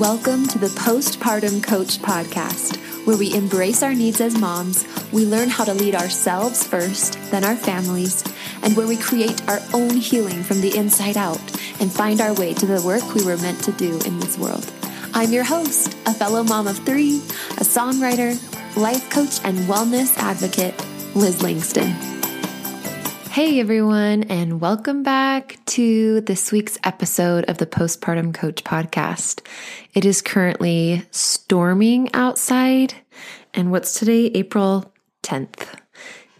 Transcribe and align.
Welcome 0.00 0.48
to 0.48 0.58
the 0.58 0.68
Postpartum 0.68 1.62
Coach 1.62 1.98
Podcast, 1.98 2.78
where 3.06 3.18
we 3.18 3.34
embrace 3.34 3.82
our 3.82 3.92
needs 3.92 4.22
as 4.22 4.34
moms, 4.34 4.86
we 5.12 5.26
learn 5.26 5.50
how 5.50 5.64
to 5.64 5.74
lead 5.74 5.94
ourselves 5.94 6.66
first, 6.66 7.18
then 7.30 7.44
our 7.44 7.54
families, 7.54 8.24
and 8.62 8.74
where 8.74 8.86
we 8.86 8.96
create 8.96 9.46
our 9.46 9.60
own 9.74 9.90
healing 9.90 10.42
from 10.42 10.62
the 10.62 10.74
inside 10.74 11.18
out 11.18 11.38
and 11.80 11.92
find 11.92 12.22
our 12.22 12.32
way 12.32 12.54
to 12.54 12.64
the 12.64 12.80
work 12.80 13.14
we 13.14 13.22
were 13.22 13.36
meant 13.36 13.62
to 13.64 13.72
do 13.72 14.00
in 14.06 14.18
this 14.20 14.38
world. 14.38 14.72
I'm 15.12 15.34
your 15.34 15.44
host, 15.44 15.94
a 16.06 16.14
fellow 16.14 16.44
mom 16.44 16.66
of 16.66 16.78
three, 16.78 17.18
a 17.58 17.62
songwriter, 17.62 18.40
life 18.78 19.10
coach, 19.10 19.38
and 19.44 19.58
wellness 19.68 20.16
advocate, 20.16 20.82
Liz 21.14 21.42
Langston. 21.42 22.19
Hey 23.30 23.60
everyone, 23.60 24.24
and 24.24 24.60
welcome 24.60 25.04
back 25.04 25.64
to 25.66 26.20
this 26.22 26.50
week's 26.50 26.78
episode 26.82 27.44
of 27.44 27.58
the 27.58 27.64
Postpartum 27.64 28.34
Coach 28.34 28.64
Podcast. 28.64 29.46
It 29.94 30.04
is 30.04 30.20
currently 30.20 31.06
storming 31.12 32.12
outside, 32.12 32.92
and 33.54 33.70
what's 33.70 33.96
today? 33.96 34.32
April 34.34 34.92
10th. 35.22 35.64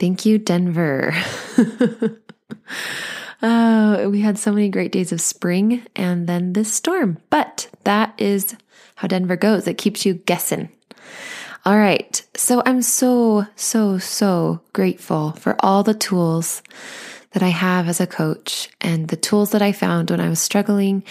Thank 0.01 0.27
you, 0.27 0.39
Denver. 0.39 1.15
oh, 3.41 4.09
we 4.11 4.21
had 4.21 4.37
so 4.37 4.51
many 4.53 4.69
great 4.69 4.91
days 4.91 5.13
of 5.13 5.21
spring 5.21 5.87
and 5.95 6.27
then 6.27 6.55
this 6.55 6.75
storm, 6.75 7.19
but 7.31 7.69
that 7.85 8.21
is 8.21 8.57
how 8.97 9.07
Denver 9.07 9.37
goes. 9.37 9.69
It 9.69 9.79
keeps 9.79 10.05
you 10.05 10.15
guessing. 10.15 10.71
All 11.67 11.77
right. 11.77 12.27
So 12.37 12.63
I'm 12.65 12.81
so, 12.81 13.47
so, 13.55 13.99
so 13.99 14.63
grateful 14.73 15.33
for 15.33 15.57
all 15.61 15.83
the 15.83 15.93
tools 15.93 16.63
that 17.33 17.43
I 17.43 17.49
have 17.49 17.87
as 17.87 18.01
a 18.01 18.07
coach 18.07 18.71
and 18.81 19.09
the 19.09 19.17
tools 19.17 19.51
that 19.51 19.61
I 19.61 19.73
found 19.73 20.11
when 20.11 20.21
I 20.21 20.31
was 20.31 20.41
struggling. 20.41 21.05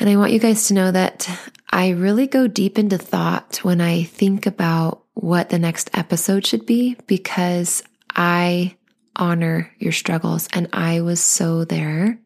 And 0.00 0.08
I 0.08 0.16
want 0.16 0.32
you 0.32 0.38
guys 0.38 0.68
to 0.68 0.74
know 0.74 0.90
that 0.90 1.28
I 1.70 1.90
really 1.90 2.26
go 2.26 2.46
deep 2.46 2.78
into 2.78 2.96
thought 2.96 3.58
when 3.58 3.82
I 3.82 4.04
think 4.04 4.46
about 4.46 5.02
what 5.12 5.50
the 5.50 5.58
next 5.58 5.90
episode 5.92 6.46
should 6.46 6.64
be 6.64 6.96
because 7.06 7.82
I 8.16 8.74
honor 9.14 9.70
your 9.78 9.92
struggles 9.92 10.48
and 10.54 10.66
I 10.72 11.02
was 11.02 11.22
so 11.22 11.66
there. 11.66 12.18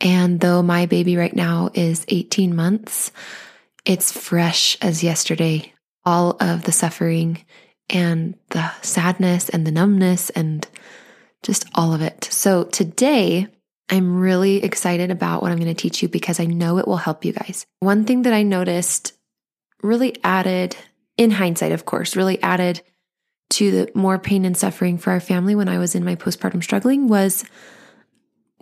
And 0.00 0.38
though 0.38 0.62
my 0.62 0.86
baby 0.86 1.16
right 1.16 1.34
now 1.34 1.70
is 1.74 2.04
18 2.06 2.54
months, 2.54 3.10
it's 3.84 4.12
fresh 4.12 4.78
as 4.80 5.02
yesterday 5.02 5.72
all 6.08 6.38
of 6.40 6.62
the 6.62 6.72
suffering 6.72 7.44
and 7.90 8.34
the 8.48 8.72
sadness 8.80 9.50
and 9.50 9.66
the 9.66 9.70
numbness 9.70 10.30
and 10.30 10.66
just 11.42 11.66
all 11.74 11.92
of 11.92 12.00
it. 12.00 12.24
So 12.30 12.64
today, 12.64 13.46
I'm 13.90 14.18
really 14.18 14.64
excited 14.64 15.10
about 15.10 15.42
what 15.42 15.52
I'm 15.52 15.58
going 15.58 15.74
to 15.74 15.82
teach 15.82 16.00
you 16.00 16.08
because 16.08 16.40
I 16.40 16.46
know 16.46 16.78
it 16.78 16.88
will 16.88 16.96
help 16.96 17.26
you 17.26 17.34
guys. 17.34 17.66
One 17.80 18.06
thing 18.06 18.22
that 18.22 18.32
I 18.32 18.42
noticed 18.42 19.12
really 19.82 20.16
added, 20.24 20.76
in 21.18 21.30
hindsight, 21.30 21.72
of 21.72 21.84
course, 21.84 22.16
really 22.16 22.42
added 22.42 22.80
to 23.50 23.70
the 23.70 23.90
more 23.94 24.18
pain 24.18 24.46
and 24.46 24.56
suffering 24.56 24.96
for 24.96 25.10
our 25.10 25.20
family 25.20 25.54
when 25.54 25.68
I 25.68 25.76
was 25.76 25.94
in 25.94 26.06
my 26.06 26.16
postpartum 26.16 26.62
struggling 26.62 27.08
was 27.08 27.44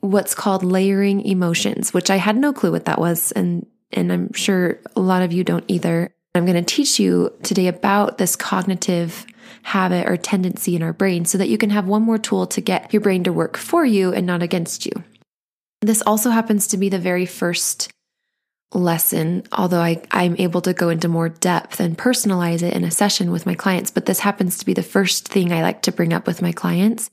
what's 0.00 0.34
called 0.34 0.64
layering 0.64 1.20
emotions, 1.24 1.94
which 1.94 2.10
I 2.10 2.16
had 2.16 2.36
no 2.36 2.52
clue 2.52 2.72
what 2.72 2.86
that 2.86 3.00
was. 3.00 3.30
And, 3.32 3.66
and 3.92 4.12
I'm 4.12 4.32
sure 4.32 4.80
a 4.96 5.00
lot 5.00 5.22
of 5.22 5.32
you 5.32 5.44
don't 5.44 5.64
either. 5.68 6.12
I'm 6.36 6.44
going 6.44 6.62
to 6.62 6.74
teach 6.74 6.98
you 6.98 7.32
today 7.42 7.68
about 7.68 8.18
this 8.18 8.36
cognitive 8.36 9.26
habit 9.62 10.08
or 10.08 10.16
tendency 10.16 10.76
in 10.76 10.82
our 10.82 10.92
brain 10.92 11.24
so 11.24 11.38
that 11.38 11.48
you 11.48 11.58
can 11.58 11.70
have 11.70 11.86
one 11.86 12.02
more 12.02 12.18
tool 12.18 12.46
to 12.46 12.60
get 12.60 12.92
your 12.92 13.00
brain 13.00 13.24
to 13.24 13.32
work 13.32 13.56
for 13.56 13.84
you 13.84 14.12
and 14.12 14.26
not 14.26 14.42
against 14.42 14.86
you. 14.86 14.92
This 15.80 16.02
also 16.06 16.30
happens 16.30 16.68
to 16.68 16.76
be 16.76 16.88
the 16.88 16.98
very 16.98 17.26
first 17.26 17.92
lesson, 18.72 19.44
although 19.52 19.80
I, 19.80 20.02
I'm 20.10 20.36
able 20.38 20.60
to 20.62 20.72
go 20.72 20.88
into 20.88 21.08
more 21.08 21.28
depth 21.28 21.80
and 21.80 21.96
personalize 21.96 22.62
it 22.62 22.74
in 22.74 22.84
a 22.84 22.90
session 22.90 23.30
with 23.30 23.46
my 23.46 23.54
clients. 23.54 23.90
But 23.90 24.06
this 24.06 24.20
happens 24.20 24.58
to 24.58 24.66
be 24.66 24.74
the 24.74 24.82
first 24.82 25.28
thing 25.28 25.52
I 25.52 25.62
like 25.62 25.82
to 25.82 25.92
bring 25.92 26.12
up 26.12 26.26
with 26.26 26.42
my 26.42 26.52
clients 26.52 27.10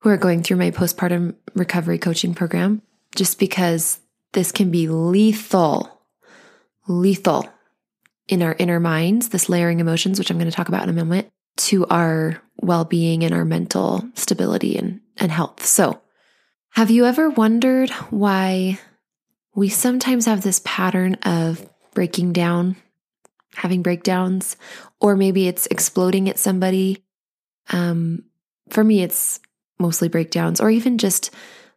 who 0.00 0.10
are 0.10 0.16
going 0.16 0.42
through 0.42 0.56
my 0.56 0.70
postpartum 0.70 1.34
recovery 1.54 1.98
coaching 1.98 2.34
program, 2.34 2.82
just 3.14 3.38
because 3.38 4.00
this 4.32 4.52
can 4.52 4.70
be 4.70 4.88
lethal, 4.88 6.02
lethal 6.86 7.48
in 8.30 8.42
our 8.42 8.54
inner 8.58 8.78
minds, 8.78 9.28
this 9.28 9.48
layering 9.48 9.80
emotions, 9.80 10.18
which 10.18 10.30
I'm 10.30 10.38
going 10.38 10.48
to 10.48 10.56
talk 10.56 10.68
about 10.68 10.84
in 10.84 10.88
a 10.88 10.94
moment, 10.94 11.28
to 11.56 11.84
our 11.88 12.40
well 12.62 12.84
being 12.84 13.24
and 13.24 13.34
our 13.34 13.44
mental 13.44 14.08
stability 14.14 14.76
and, 14.76 15.00
and 15.16 15.32
health. 15.32 15.66
So, 15.66 16.00
have 16.70 16.90
you 16.90 17.04
ever 17.04 17.28
wondered 17.28 17.90
why 18.10 18.78
we 19.54 19.68
sometimes 19.68 20.26
have 20.26 20.42
this 20.42 20.62
pattern 20.64 21.14
of 21.24 21.68
breaking 21.92 22.32
down, 22.32 22.76
having 23.56 23.82
breakdowns, 23.82 24.56
or 25.00 25.16
maybe 25.16 25.48
it's 25.48 25.66
exploding 25.66 26.28
at 26.28 26.38
somebody? 26.38 27.04
Um, 27.70 28.24
for 28.68 28.84
me, 28.84 29.02
it's 29.02 29.40
mostly 29.80 30.08
breakdowns, 30.08 30.60
or 30.60 30.70
even 30.70 30.98
just 30.98 31.30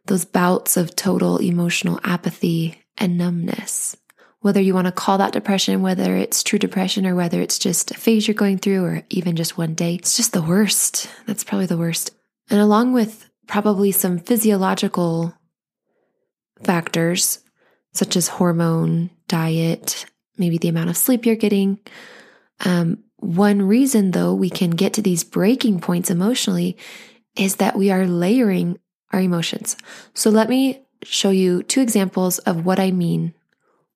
those 0.06 0.24
bouts 0.24 0.76
of 0.76 0.94
total 0.94 1.38
emotional 1.38 1.98
apathy 2.04 2.78
and 2.96 3.18
numbness 3.18 3.96
whether 4.44 4.60
you 4.60 4.74
want 4.74 4.86
to 4.86 4.92
call 4.92 5.16
that 5.16 5.32
depression, 5.32 5.80
whether 5.80 6.16
it's 6.16 6.42
true 6.42 6.58
depression 6.58 7.06
or 7.06 7.14
whether 7.14 7.40
it's 7.40 7.58
just 7.58 7.92
a 7.92 7.94
phase 7.94 8.28
you're 8.28 8.34
going 8.34 8.58
through 8.58 8.84
or 8.84 9.02
even 9.08 9.36
just 9.36 9.56
one 9.56 9.72
day, 9.72 9.94
it's 9.94 10.18
just 10.18 10.34
the 10.34 10.42
worst. 10.42 11.08
That's 11.24 11.42
probably 11.42 11.64
the 11.64 11.78
worst. 11.78 12.10
And 12.50 12.60
along 12.60 12.92
with 12.92 13.30
probably 13.46 13.90
some 13.90 14.18
physiological 14.18 15.34
factors, 16.62 17.38
such 17.94 18.16
as 18.16 18.28
hormone, 18.28 19.08
diet, 19.28 20.04
maybe 20.36 20.58
the 20.58 20.68
amount 20.68 20.90
of 20.90 20.98
sleep 20.98 21.24
you're 21.24 21.36
getting. 21.36 21.78
Um, 22.66 23.02
one 23.16 23.62
reason, 23.62 24.10
though, 24.10 24.34
we 24.34 24.50
can 24.50 24.72
get 24.72 24.92
to 24.92 25.02
these 25.02 25.24
breaking 25.24 25.80
points 25.80 26.10
emotionally 26.10 26.76
is 27.34 27.56
that 27.56 27.76
we 27.76 27.90
are 27.90 28.06
layering 28.06 28.78
our 29.10 29.22
emotions. 29.22 29.74
So 30.12 30.28
let 30.28 30.50
me 30.50 30.84
show 31.02 31.30
you 31.30 31.62
two 31.62 31.80
examples 31.80 32.40
of 32.40 32.66
what 32.66 32.78
I 32.78 32.90
mean 32.90 33.32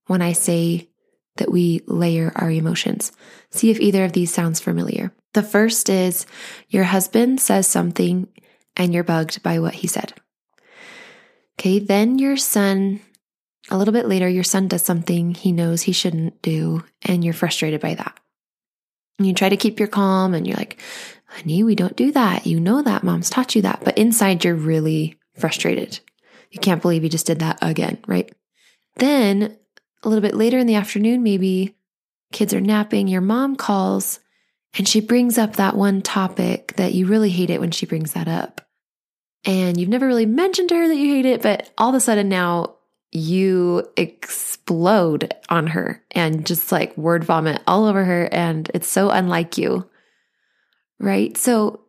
when 0.08 0.20
I 0.20 0.32
say 0.32 0.88
that 1.36 1.52
we 1.52 1.82
layer 1.86 2.32
our 2.34 2.50
emotions. 2.50 3.12
See 3.50 3.70
if 3.70 3.80
either 3.80 4.04
of 4.04 4.12
these 4.12 4.32
sounds 4.32 4.58
familiar. 4.60 5.12
The 5.34 5.42
first 5.42 5.88
is 5.88 6.26
your 6.68 6.84
husband 6.84 7.40
says 7.40 7.66
something 7.66 8.26
and 8.76 8.92
you're 8.92 9.04
bugged 9.04 9.42
by 9.42 9.60
what 9.60 9.74
he 9.74 9.86
said. 9.86 10.14
Okay, 11.58 11.78
then 11.78 12.18
your 12.18 12.36
son, 12.36 13.00
a 13.70 13.76
little 13.76 13.92
bit 13.92 14.08
later, 14.08 14.28
your 14.28 14.44
son 14.44 14.68
does 14.68 14.82
something 14.82 15.34
he 15.34 15.52
knows 15.52 15.82
he 15.82 15.92
shouldn't 15.92 16.40
do, 16.40 16.84
and 17.02 17.24
you're 17.24 17.34
frustrated 17.34 17.80
by 17.80 17.94
that. 17.94 18.18
You 19.18 19.34
try 19.34 19.48
to 19.48 19.56
keep 19.56 19.80
your 19.80 19.88
calm 19.88 20.32
and 20.32 20.46
you're 20.46 20.56
like, 20.56 20.80
honey, 21.26 21.64
we 21.64 21.74
don't 21.74 21.96
do 21.96 22.12
that. 22.12 22.46
You 22.46 22.60
know 22.60 22.82
that. 22.82 23.02
Mom's 23.02 23.30
taught 23.30 23.56
you 23.56 23.62
that. 23.62 23.82
But 23.84 23.98
inside, 23.98 24.44
you're 24.44 24.54
really 24.54 25.18
frustrated. 25.36 25.98
You 26.52 26.60
can't 26.60 26.80
believe 26.80 27.02
you 27.02 27.10
just 27.10 27.26
did 27.26 27.40
that 27.40 27.58
again, 27.60 27.98
right? 28.06 28.32
Then 28.96 29.56
a 30.02 30.08
little 30.08 30.22
bit 30.22 30.34
later 30.34 30.58
in 30.58 30.66
the 30.66 30.74
afternoon, 30.74 31.22
maybe 31.22 31.76
kids 32.32 32.54
are 32.54 32.60
napping, 32.60 33.08
your 33.08 33.20
mom 33.20 33.56
calls 33.56 34.20
and 34.74 34.86
she 34.86 35.00
brings 35.00 35.38
up 35.38 35.56
that 35.56 35.76
one 35.76 36.02
topic 36.02 36.74
that 36.76 36.94
you 36.94 37.06
really 37.06 37.30
hate 37.30 37.50
it 37.50 37.60
when 37.60 37.70
she 37.70 37.86
brings 37.86 38.12
that 38.12 38.28
up. 38.28 38.60
And 39.44 39.78
you've 39.78 39.88
never 39.88 40.06
really 40.06 40.26
mentioned 40.26 40.68
to 40.68 40.76
her 40.76 40.88
that 40.88 40.96
you 40.96 41.14
hate 41.14 41.26
it, 41.26 41.42
but 41.42 41.70
all 41.78 41.88
of 41.88 41.94
a 41.94 42.00
sudden 42.00 42.28
now 42.28 42.76
you 43.10 43.88
explode 43.96 45.34
on 45.48 45.68
her 45.68 46.04
and 46.10 46.44
just 46.44 46.70
like 46.70 46.96
word 46.98 47.24
vomit 47.24 47.62
all 47.66 47.86
over 47.86 48.04
her. 48.04 48.28
And 48.30 48.70
it's 48.74 48.88
so 48.88 49.10
unlike 49.10 49.56
you, 49.56 49.88
right? 50.98 51.36
So, 51.36 51.80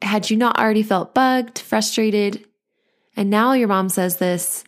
had 0.00 0.30
you 0.30 0.36
not 0.36 0.58
already 0.58 0.84
felt 0.84 1.14
bugged, 1.14 1.58
frustrated, 1.58 2.44
and 3.16 3.30
now 3.30 3.52
your 3.52 3.68
mom 3.68 3.88
says 3.88 4.16
this, 4.16 4.62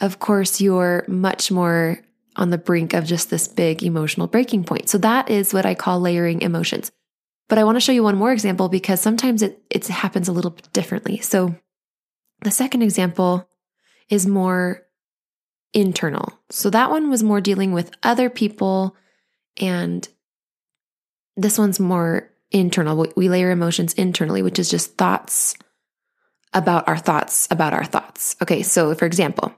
of 0.00 0.18
course, 0.18 0.60
you're 0.60 1.04
much 1.08 1.50
more 1.50 1.98
on 2.36 2.50
the 2.50 2.58
brink 2.58 2.94
of 2.94 3.04
just 3.04 3.30
this 3.30 3.48
big 3.48 3.82
emotional 3.82 4.26
breaking 4.26 4.64
point. 4.64 4.88
So 4.88 4.98
that 4.98 5.30
is 5.30 5.52
what 5.52 5.66
I 5.66 5.74
call 5.74 6.00
layering 6.00 6.42
emotions. 6.42 6.90
But 7.48 7.58
I 7.58 7.64
want 7.64 7.76
to 7.76 7.80
show 7.80 7.92
you 7.92 8.04
one 8.04 8.16
more 8.16 8.32
example 8.32 8.68
because 8.68 9.00
sometimes 9.00 9.42
it, 9.42 9.60
it 9.68 9.86
happens 9.88 10.28
a 10.28 10.32
little 10.32 10.52
bit 10.52 10.72
differently. 10.72 11.18
So 11.18 11.56
the 12.42 12.50
second 12.50 12.82
example 12.82 13.48
is 14.08 14.26
more 14.26 14.86
internal. 15.74 16.32
So 16.50 16.70
that 16.70 16.90
one 16.90 17.10
was 17.10 17.22
more 17.22 17.40
dealing 17.40 17.72
with 17.72 17.90
other 18.02 18.30
people, 18.30 18.96
and 19.60 20.08
this 21.36 21.58
one's 21.58 21.80
more 21.80 22.30
internal. 22.50 23.06
We 23.16 23.28
layer 23.28 23.50
emotions 23.50 23.94
internally, 23.94 24.42
which 24.42 24.58
is 24.58 24.70
just 24.70 24.96
thoughts 24.96 25.54
about 26.52 26.88
our 26.88 26.98
thoughts 26.98 27.46
about 27.50 27.72
our 27.72 27.84
thoughts. 27.84 28.36
Okay, 28.42 28.62
so 28.62 28.94
for 28.94 29.06
example, 29.06 29.54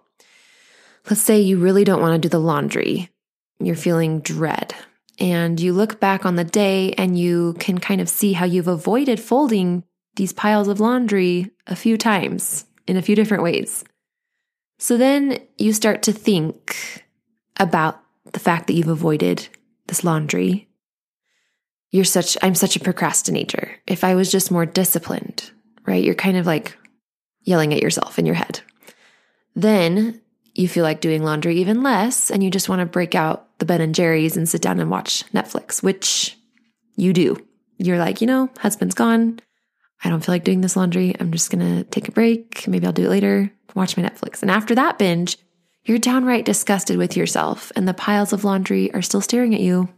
Let's 1.08 1.22
say 1.22 1.40
you 1.40 1.58
really 1.58 1.84
don't 1.84 2.00
want 2.00 2.14
to 2.14 2.28
do 2.28 2.30
the 2.30 2.38
laundry. 2.38 3.10
You're 3.58 3.76
feeling 3.76 4.20
dread. 4.20 4.74
And 5.18 5.60
you 5.60 5.72
look 5.72 6.00
back 6.00 6.24
on 6.24 6.36
the 6.36 6.44
day 6.44 6.92
and 6.92 7.18
you 7.18 7.54
can 7.58 7.78
kind 7.78 8.00
of 8.00 8.08
see 8.08 8.32
how 8.32 8.44
you've 8.44 8.68
avoided 8.68 9.20
folding 9.20 9.84
these 10.16 10.32
piles 10.32 10.68
of 10.68 10.80
laundry 10.80 11.50
a 11.66 11.76
few 11.76 11.96
times 11.96 12.66
in 12.86 12.96
a 12.96 13.02
few 13.02 13.16
different 13.16 13.42
ways. 13.42 13.84
So 14.78 14.96
then 14.96 15.38
you 15.58 15.72
start 15.72 16.02
to 16.04 16.12
think 16.12 17.04
about 17.58 18.00
the 18.32 18.40
fact 18.40 18.66
that 18.66 18.74
you've 18.74 18.88
avoided 18.88 19.48
this 19.86 20.02
laundry. 20.02 20.68
You're 21.90 22.04
such, 22.04 22.36
I'm 22.42 22.54
such 22.54 22.74
a 22.76 22.80
procrastinator. 22.80 23.76
If 23.86 24.02
I 24.02 24.14
was 24.14 24.32
just 24.32 24.50
more 24.50 24.66
disciplined, 24.66 25.50
right? 25.86 26.02
You're 26.02 26.14
kind 26.14 26.36
of 26.36 26.46
like 26.46 26.76
yelling 27.42 27.72
at 27.74 27.82
yourself 27.82 28.18
in 28.18 28.26
your 28.26 28.34
head. 28.34 28.60
Then 29.54 30.20
you 30.54 30.68
feel 30.68 30.84
like 30.84 31.00
doing 31.00 31.22
laundry 31.22 31.56
even 31.56 31.82
less 31.82 32.30
and 32.30 32.42
you 32.42 32.50
just 32.50 32.68
want 32.68 32.80
to 32.80 32.86
break 32.86 33.14
out 33.14 33.58
the 33.58 33.64
Ben 33.64 33.80
and 33.80 33.94
Jerry's 33.94 34.36
and 34.36 34.48
sit 34.48 34.62
down 34.62 34.80
and 34.80 34.90
watch 34.90 35.24
Netflix, 35.32 35.82
which 35.82 36.36
you 36.96 37.12
do. 37.12 37.36
You're 37.78 37.98
like, 37.98 38.20
you 38.20 38.26
know, 38.26 38.50
husband's 38.58 38.94
gone. 38.94 39.40
I 40.04 40.10
don't 40.10 40.24
feel 40.24 40.34
like 40.34 40.44
doing 40.44 40.60
this 40.60 40.76
laundry. 40.76 41.14
I'm 41.18 41.32
just 41.32 41.50
going 41.50 41.64
to 41.64 41.84
take 41.90 42.08
a 42.08 42.12
break. 42.12 42.66
Maybe 42.68 42.86
I'll 42.86 42.92
do 42.92 43.06
it 43.06 43.10
later, 43.10 43.50
watch 43.74 43.96
my 43.96 44.02
Netflix. 44.02 44.42
And 44.42 44.50
after 44.50 44.74
that 44.74 44.98
binge, 44.98 45.38
you're 45.84 45.98
downright 45.98 46.44
disgusted 46.44 46.96
with 46.96 47.16
yourself 47.16 47.72
and 47.74 47.88
the 47.88 47.94
piles 47.94 48.32
of 48.32 48.44
laundry 48.44 48.92
are 48.94 49.02
still 49.02 49.20
staring 49.20 49.54
at 49.54 49.60
you. 49.60 49.88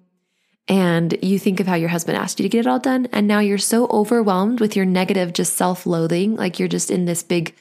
And 0.66 1.16
you 1.22 1.38
think 1.38 1.60
of 1.60 1.66
how 1.66 1.74
your 1.74 1.90
husband 1.90 2.16
asked 2.16 2.38
you 2.38 2.44
to 2.44 2.48
get 2.48 2.60
it 2.60 2.66
all 2.66 2.78
done. 2.78 3.06
And 3.12 3.28
now 3.28 3.40
you're 3.40 3.58
so 3.58 3.86
overwhelmed 3.88 4.60
with 4.60 4.76
your 4.76 4.86
negative, 4.86 5.34
just 5.34 5.54
self 5.54 5.84
loathing. 5.84 6.36
Like 6.36 6.58
you're 6.58 6.68
just 6.68 6.90
in 6.90 7.04
this 7.04 7.22
big, 7.22 7.54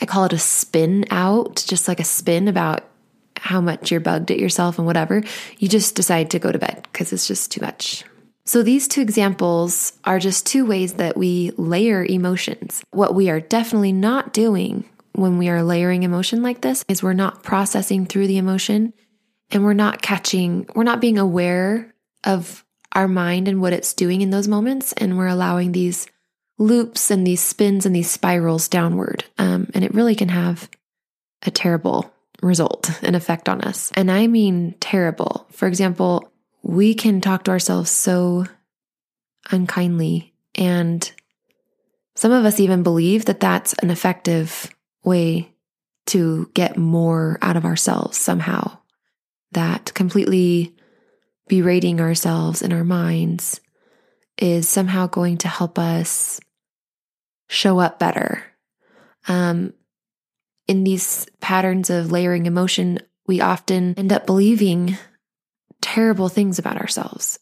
I 0.00 0.06
call 0.06 0.24
it 0.24 0.32
a 0.32 0.38
spin 0.38 1.04
out, 1.10 1.64
just 1.66 1.88
like 1.88 2.00
a 2.00 2.04
spin 2.04 2.48
about 2.48 2.84
how 3.36 3.60
much 3.60 3.90
you're 3.90 4.00
bugged 4.00 4.30
at 4.30 4.38
yourself 4.38 4.78
and 4.78 4.86
whatever. 4.86 5.22
You 5.58 5.68
just 5.68 5.94
decide 5.94 6.30
to 6.30 6.38
go 6.38 6.52
to 6.52 6.58
bed 6.58 6.86
because 6.92 7.12
it's 7.12 7.26
just 7.26 7.52
too 7.52 7.60
much. 7.60 8.04
So, 8.44 8.62
these 8.62 8.88
two 8.88 9.02
examples 9.02 9.92
are 10.04 10.18
just 10.18 10.46
two 10.46 10.64
ways 10.64 10.94
that 10.94 11.16
we 11.18 11.52
layer 11.58 12.04
emotions. 12.04 12.82
What 12.90 13.14
we 13.14 13.28
are 13.28 13.40
definitely 13.40 13.92
not 13.92 14.32
doing 14.32 14.88
when 15.12 15.36
we 15.36 15.48
are 15.48 15.62
layering 15.62 16.02
emotion 16.02 16.42
like 16.42 16.62
this 16.62 16.84
is 16.88 17.02
we're 17.02 17.12
not 17.12 17.42
processing 17.42 18.06
through 18.06 18.26
the 18.26 18.38
emotion 18.38 18.94
and 19.50 19.64
we're 19.64 19.74
not 19.74 20.00
catching, 20.00 20.66
we're 20.74 20.84
not 20.84 21.00
being 21.00 21.18
aware 21.18 21.92
of 22.24 22.64
our 22.92 23.08
mind 23.08 23.48
and 23.48 23.60
what 23.60 23.72
it's 23.72 23.92
doing 23.92 24.20
in 24.20 24.30
those 24.30 24.48
moments. 24.48 24.92
And 24.94 25.18
we're 25.18 25.26
allowing 25.26 25.72
these 25.72 26.06
loops 26.58 27.10
and 27.10 27.26
these 27.26 27.42
spins 27.42 27.86
and 27.86 27.94
these 27.94 28.10
spirals 28.10 28.68
downward. 28.68 29.24
Um, 29.38 29.70
and 29.74 29.84
it 29.84 29.94
really 29.94 30.14
can 30.14 30.28
have 30.28 30.68
a 31.46 31.50
terrible 31.50 32.12
result 32.42 32.90
and 33.02 33.16
effect 33.16 33.48
on 33.48 33.60
us. 33.62 33.90
And 33.94 34.10
I 34.10 34.26
mean 34.26 34.74
terrible. 34.80 35.46
For 35.50 35.66
example, 35.66 36.32
we 36.62 36.94
can 36.94 37.20
talk 37.20 37.44
to 37.44 37.50
ourselves 37.52 37.90
so 37.90 38.44
unkindly. 39.50 40.34
And 40.54 41.10
some 42.16 42.32
of 42.32 42.44
us 42.44 42.60
even 42.60 42.82
believe 42.82 43.26
that 43.26 43.40
that's 43.40 43.74
an 43.74 43.90
effective 43.90 44.68
way 45.04 45.54
to 46.06 46.50
get 46.54 46.76
more 46.76 47.38
out 47.42 47.56
of 47.56 47.64
ourselves 47.64 48.18
somehow. 48.18 48.78
That 49.52 49.94
completely 49.94 50.74
berating 51.48 52.00
ourselves 52.00 52.60
in 52.60 52.72
our 52.72 52.84
minds 52.84 53.60
is 54.36 54.68
somehow 54.68 55.06
going 55.06 55.38
to 55.38 55.48
help 55.48 55.78
us 55.78 56.40
show 57.48 57.78
up 57.78 57.98
better. 57.98 58.44
Um, 59.26 59.74
in 60.66 60.84
these 60.84 61.26
patterns 61.40 61.90
of 61.90 62.12
layering 62.12 62.46
emotion, 62.46 63.00
we 63.26 63.40
often 63.40 63.94
end 63.96 64.12
up 64.12 64.26
believing 64.26 64.96
terrible 65.80 66.28
things 66.28 66.58
about 66.58 66.76
ourselves. 66.76 67.38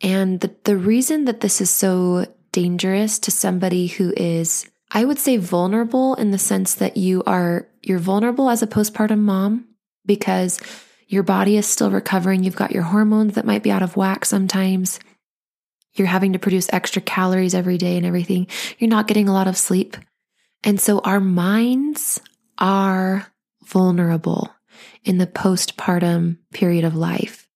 And 0.00 0.40
the, 0.40 0.54
the 0.64 0.76
reason 0.76 1.24
that 1.24 1.40
this 1.40 1.60
is 1.60 1.70
so 1.70 2.26
dangerous 2.52 3.18
to 3.20 3.30
somebody 3.30 3.88
who 3.88 4.12
is, 4.16 4.68
I 4.90 5.04
would 5.04 5.18
say 5.18 5.36
vulnerable 5.36 6.14
in 6.14 6.30
the 6.30 6.38
sense 6.38 6.74
that 6.76 6.96
you 6.96 7.22
are, 7.26 7.68
you're 7.82 7.98
vulnerable 7.98 8.48
as 8.50 8.62
a 8.62 8.66
postpartum 8.66 9.20
mom 9.20 9.66
because 10.06 10.60
your 11.08 11.22
body 11.22 11.56
is 11.56 11.66
still 11.66 11.90
recovering. 11.90 12.44
You've 12.44 12.56
got 12.56 12.72
your 12.72 12.84
hormones 12.84 13.34
that 13.34 13.46
might 13.46 13.62
be 13.62 13.70
out 13.70 13.82
of 13.82 13.96
whack 13.96 14.24
sometimes. 14.24 15.00
You're 15.98 16.08
having 16.08 16.32
to 16.32 16.38
produce 16.38 16.68
extra 16.72 17.02
calories 17.02 17.54
every 17.54 17.78
day 17.78 17.96
and 17.96 18.06
everything. 18.06 18.46
You're 18.78 18.90
not 18.90 19.06
getting 19.06 19.28
a 19.28 19.32
lot 19.32 19.48
of 19.48 19.56
sleep. 19.56 19.96
And 20.64 20.80
so 20.80 21.00
our 21.00 21.20
minds 21.20 22.20
are 22.58 23.26
vulnerable 23.64 24.52
in 25.04 25.18
the 25.18 25.26
postpartum 25.26 26.38
period 26.52 26.84
of 26.84 26.94
life. 26.94 27.46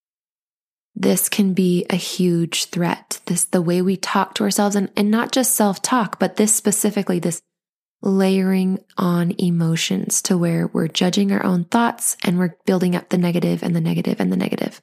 This 0.95 1.29
can 1.29 1.55
be 1.55 1.87
a 1.89 1.97
huge 1.97 2.67
threat. 2.67 3.21
This, 3.27 3.45
the 3.45 3.63
way 3.63 3.81
we 3.81 3.97
talk 3.97 4.35
to 4.35 4.45
ourselves 4.45 4.77
and, 4.77 4.91
and 4.97 5.11
not 5.11 5.33
just 5.33 5.55
self 5.55 5.81
talk, 5.81 6.19
but 6.19 6.37
this 6.37 6.55
specifically, 6.55 7.19
this 7.19 7.41
layering 8.03 8.79
on 8.99 9.33
emotions 9.39 10.21
to 10.23 10.37
where 10.37 10.67
we're 10.67 10.89
judging 10.89 11.33
our 11.33 11.45
own 11.45 11.65
thoughts 11.65 12.17
and 12.25 12.39
we're 12.39 12.57
building 12.67 12.97
up 12.97 13.09
the 13.09 13.19
negative 13.19 13.63
and 13.63 13.75
the 13.75 13.81
negative 13.81 14.21
and 14.21 14.33
the 14.33 14.37
negative. 14.37 14.83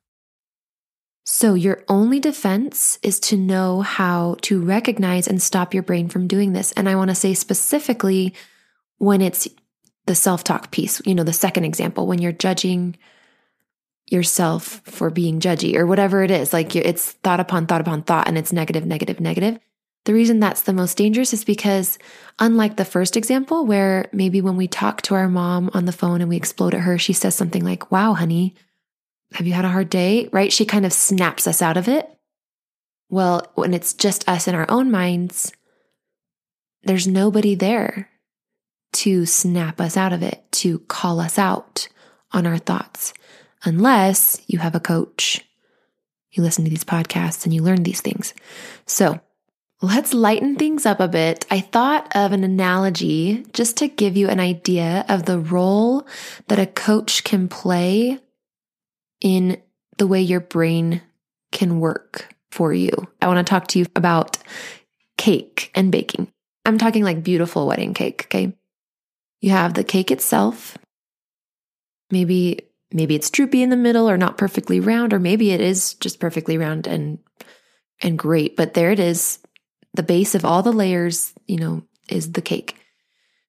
So, 1.33 1.53
your 1.53 1.81
only 1.87 2.19
defense 2.19 2.99
is 3.01 3.17
to 3.21 3.37
know 3.37 3.79
how 3.79 4.35
to 4.41 4.61
recognize 4.61 5.29
and 5.29 5.41
stop 5.41 5.73
your 5.73 5.81
brain 5.81 6.09
from 6.09 6.27
doing 6.27 6.51
this. 6.51 6.73
And 6.73 6.89
I 6.89 6.97
want 6.97 7.09
to 7.09 7.15
say 7.15 7.33
specifically 7.33 8.33
when 8.97 9.21
it's 9.21 9.47
the 10.07 10.13
self 10.13 10.43
talk 10.43 10.71
piece, 10.71 11.01
you 11.05 11.15
know, 11.15 11.23
the 11.23 11.31
second 11.31 11.63
example, 11.63 12.05
when 12.05 12.19
you're 12.19 12.33
judging 12.33 12.97
yourself 14.07 14.81
for 14.83 15.09
being 15.09 15.39
judgy 15.39 15.77
or 15.77 15.87
whatever 15.87 16.21
it 16.21 16.31
is, 16.31 16.51
like 16.51 16.75
it's 16.75 17.13
thought 17.23 17.39
upon 17.39 17.65
thought 17.65 17.79
upon 17.79 18.03
thought 18.03 18.27
and 18.27 18.37
it's 18.37 18.51
negative, 18.51 18.85
negative, 18.85 19.21
negative. 19.21 19.57
The 20.03 20.13
reason 20.13 20.41
that's 20.41 20.63
the 20.63 20.73
most 20.73 20.97
dangerous 20.97 21.31
is 21.31 21.45
because, 21.45 21.97
unlike 22.39 22.75
the 22.75 22.83
first 22.83 23.15
example, 23.15 23.65
where 23.65 24.09
maybe 24.11 24.41
when 24.41 24.57
we 24.57 24.67
talk 24.67 25.01
to 25.03 25.15
our 25.15 25.29
mom 25.29 25.71
on 25.73 25.85
the 25.85 25.93
phone 25.93 26.19
and 26.19 26.29
we 26.29 26.35
explode 26.35 26.73
at 26.73 26.81
her, 26.81 26.97
she 26.97 27.13
says 27.13 27.35
something 27.35 27.63
like, 27.63 27.89
Wow, 27.89 28.15
honey, 28.15 28.53
have 29.33 29.47
you 29.47 29.53
had 29.53 29.65
a 29.65 29.69
hard 29.69 29.89
day? 29.89 30.29
Right? 30.31 30.51
She 30.51 30.65
kind 30.65 30.85
of 30.85 30.93
snaps 30.93 31.47
us 31.47 31.61
out 31.61 31.77
of 31.77 31.87
it. 31.87 32.09
Well, 33.09 33.51
when 33.55 33.73
it's 33.73 33.93
just 33.93 34.27
us 34.27 34.47
in 34.47 34.55
our 34.55 34.65
own 34.69 34.89
minds, 34.89 35.51
there's 36.83 37.07
nobody 37.07 37.55
there 37.55 38.09
to 38.93 39.25
snap 39.25 39.79
us 39.79 39.97
out 39.97 40.13
of 40.13 40.23
it, 40.23 40.43
to 40.51 40.79
call 40.79 41.19
us 41.19 41.37
out 41.37 41.87
on 42.31 42.45
our 42.45 42.57
thoughts, 42.57 43.13
unless 43.63 44.41
you 44.47 44.59
have 44.59 44.75
a 44.75 44.79
coach. 44.79 45.45
You 46.31 46.43
listen 46.43 46.63
to 46.63 46.69
these 46.69 46.83
podcasts 46.83 47.43
and 47.43 47.53
you 47.53 47.61
learn 47.61 47.83
these 47.83 48.01
things. 48.01 48.33
So 48.85 49.19
let's 49.81 50.13
lighten 50.13 50.55
things 50.55 50.85
up 50.85 50.99
a 50.99 51.07
bit. 51.07 51.45
I 51.51 51.59
thought 51.59 52.15
of 52.15 52.31
an 52.31 52.43
analogy 52.43 53.45
just 53.53 53.77
to 53.77 53.87
give 53.87 54.15
you 54.15 54.29
an 54.29 54.39
idea 54.39 55.05
of 55.09 55.25
the 55.25 55.39
role 55.39 56.07
that 56.47 56.59
a 56.59 56.65
coach 56.65 57.23
can 57.23 57.49
play 57.49 58.19
in 59.21 59.61
the 59.97 60.07
way 60.07 60.21
your 60.21 60.39
brain 60.39 61.01
can 61.51 61.79
work 61.79 62.33
for 62.51 62.73
you. 62.73 62.91
I 63.21 63.27
want 63.27 63.45
to 63.45 63.49
talk 63.49 63.67
to 63.67 63.79
you 63.79 63.85
about 63.95 64.37
cake 65.17 65.71
and 65.75 65.91
baking. 65.91 66.31
I'm 66.65 66.77
talking 66.77 67.03
like 67.03 67.23
beautiful 67.23 67.67
wedding 67.67 67.93
cake, 67.93 68.25
okay? 68.27 68.57
You 69.39 69.51
have 69.51 69.73
the 69.73 69.83
cake 69.83 70.11
itself. 70.11 70.77
Maybe 72.11 72.61
maybe 72.93 73.15
it's 73.15 73.29
droopy 73.29 73.63
in 73.63 73.69
the 73.69 73.77
middle 73.77 74.09
or 74.09 74.17
not 74.17 74.37
perfectly 74.37 74.79
round 74.79 75.13
or 75.13 75.19
maybe 75.19 75.51
it 75.51 75.61
is 75.61 75.93
just 75.95 76.19
perfectly 76.19 76.57
round 76.57 76.87
and 76.87 77.19
and 78.01 78.17
great, 78.17 78.57
but 78.57 78.73
there 78.73 78.91
it 78.91 78.99
is. 78.99 79.39
The 79.93 80.03
base 80.03 80.35
of 80.35 80.45
all 80.45 80.63
the 80.63 80.71
layers, 80.71 81.33
you 81.47 81.57
know, 81.57 81.83
is 82.09 82.31
the 82.31 82.41
cake. 82.41 82.77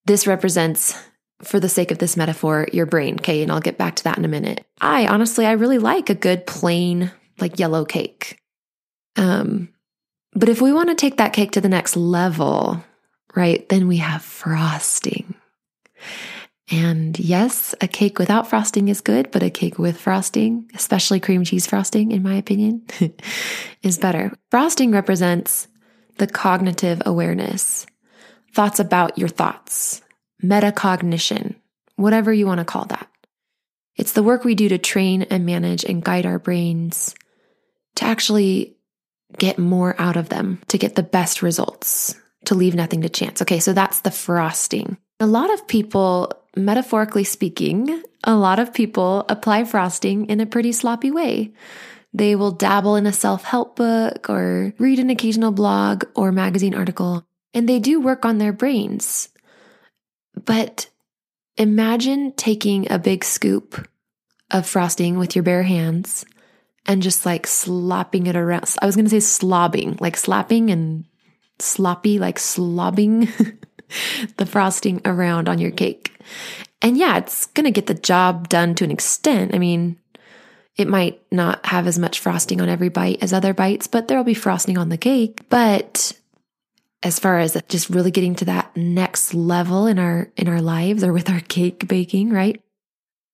This 0.07 0.27
represents 0.27 0.99
for 1.45 1.61
the 1.61 1.69
sake 1.69 1.91
of 1.91 1.99
this 1.99 2.17
metaphor, 2.17 2.69
your 2.73 2.87
brain, 2.87 3.15
okay? 3.17 3.43
And 3.43 3.51
I'll 3.51 3.61
get 3.61 3.79
back 3.79 3.97
to 3.97 4.05
that 4.05 4.19
in 4.19 4.25
a 4.25 4.29
minute. 4.29 4.65
I 4.81 5.07
honestly, 5.07 5.47
I 5.47 5.53
really 5.53 5.79
like 5.79 6.11
a 6.11 6.15
good 6.15 6.47
plain, 6.47 7.11
like 7.39 7.59
yellow 7.59 7.85
cake. 7.85 8.39
Um, 9.17 9.69
but 10.35 10.49
if 10.49 10.61
we 10.61 10.73
want 10.73 10.89
to 10.89 10.95
take 10.95 11.19
that 11.19 11.33
cake 11.33 11.53
to 11.53 11.61
the 11.61 11.69
next 11.69 11.97
level, 11.97 12.83
right, 13.35 13.69
then 13.69 13.89
we 13.89 13.99
have 13.99 14.23
frosting. 14.23 15.35
And 16.71 17.19
yes, 17.19 17.75
a 17.81 17.89
cake 17.89 18.19
without 18.19 18.49
frosting 18.49 18.89
is 18.89 19.01
good, 19.01 19.31
but 19.31 19.43
a 19.43 19.51
cake 19.51 19.79
with 19.79 20.01
frosting, 20.01 20.71
especially 20.75 21.21
cream 21.21 21.45
cheese 21.45 21.67
frosting, 21.67 22.13
in 22.13 22.23
my 22.23 22.35
opinion, 22.35 22.83
is 23.83 23.99
better. 23.99 24.33
Frosting 24.51 24.91
represents 24.91 25.69
the 26.19 26.27
cognitive 26.27 27.03
awareness, 27.05 27.87
thoughts 28.55 28.81
about 28.81 29.19
your 29.19 29.29
thoughts, 29.29 30.02
metacognition, 30.43 31.55
whatever 31.97 32.33
you 32.33 32.47
want 32.47 32.59
to 32.59 32.65
call 32.65 32.85
that. 32.87 33.09
It's 33.97 34.13
the 34.13 34.23
work 34.23 34.45
we 34.45 34.55
do 34.55 34.69
to 34.69 34.79
train 34.79 35.23
and 35.23 35.47
manage 35.47 35.85
and 35.85 36.03
guide 36.03 36.27
our 36.27 36.39
brains 36.39 37.15
to 37.97 38.05
actually 38.05 38.77
get 39.39 39.59
more 39.59 39.95
out 39.99 40.17
of 40.17 40.29
them, 40.29 40.61
to 40.69 40.79
get 40.79 40.95
the 40.95 41.03
best 41.03 41.43
results, 41.43 42.15
to 42.47 42.55
leave 42.55 42.75
nothing 42.75 43.03
to 43.03 43.09
chance. 43.09 43.43
Okay, 43.43 43.61
so 43.61 43.73
that's 43.73 44.01
the 44.01 44.11
frosting. 44.11 44.97
A 45.21 45.27
lot 45.27 45.53
of 45.53 45.69
people, 45.69 46.33
metaphorically 46.57 47.25
speaking, 47.25 48.03
a 48.25 48.35
lot 48.35 48.59
of 48.59 48.75
people 48.75 49.25
apply 49.29 49.65
frosting 49.65 50.27
in 50.27 50.41
a 50.41 50.47
pretty 50.47 50.73
sloppy 50.73 51.11
way. 51.11 51.53
They 52.15 52.35
will 52.37 52.51
dabble 52.51 52.97
in 52.97 53.07
a 53.07 53.13
self 53.13 53.45
help 53.45 53.77
book 53.77 54.29
or 54.29 54.75
read 54.79 54.99
an 54.99 55.11
occasional 55.11 55.53
blog 55.53 56.05
or 56.15 56.33
magazine 56.33 56.75
article, 56.75 57.27
and 57.55 57.69
they 57.69 57.79
do 57.79 58.01
work 58.01 58.25
on 58.25 58.39
their 58.39 58.53
brains. 58.53 59.29
But 60.45 60.89
imagine 61.57 62.33
taking 62.33 62.91
a 62.91 62.99
big 62.99 63.25
scoop 63.25 63.87
of 64.51 64.67
frosting 64.67 65.19
with 65.19 65.35
your 65.35 65.43
bare 65.43 65.63
hands 65.63 66.25
and 66.87 67.03
just 67.03 67.25
like 67.25 67.47
slopping 67.47 68.27
it 68.27 68.37
around. 68.37 68.75
I 68.81 68.87
was 68.87 68.97
going 68.97 69.07
to 69.07 69.21
say 69.21 69.45
slobbing, 69.45 70.01
like 70.01 70.17
slapping 70.17 70.71
and 70.71 71.05
sloppy, 71.59 72.19
like 72.19 72.39
slobbing 72.39 73.31
the 74.37 74.47
frosting 74.47 75.01
around 75.05 75.49
on 75.49 75.59
your 75.59 75.71
cake. 75.71 76.13
And 76.81 76.97
yeah, 76.97 77.19
it's 77.19 77.47
going 77.47 77.65
to 77.65 77.71
get 77.71 77.87
the 77.87 77.95
job 77.95 78.49
done 78.49 78.75
to 78.77 78.85
an 78.85 78.91
extent. 78.91 79.55
I 79.55 79.59
mean, 79.59 79.99
it 80.77 80.89
might 80.89 81.23
not 81.31 81.65
have 81.67 81.87
as 81.87 81.99
much 81.99 82.19
frosting 82.19 82.61
on 82.61 82.69
every 82.69 82.89
bite 82.89 83.23
as 83.23 83.33
other 83.33 83.55
bites, 83.55 83.87
but 83.87 84.09
there'll 84.09 84.25
be 84.25 84.35
frosting 84.35 84.79
on 84.79 84.89
the 84.89 84.97
cake. 84.97 85.49
But 85.49 86.13
as 87.03 87.19
far 87.19 87.39
as 87.39 87.57
just 87.69 87.91
really 87.91 88.11
getting 88.11 88.35
to 88.37 88.45
that 88.45 88.77
next 88.77 89.35
level 89.35 89.87
in 89.87 89.99
our 89.99 90.31
in 90.37 90.49
our 90.49 90.61
lives 90.61 91.03
or 91.03 91.13
with 91.13 91.29
our 91.29 91.41
cake 91.41 91.89
baking, 91.89 92.31
right? 92.31 92.63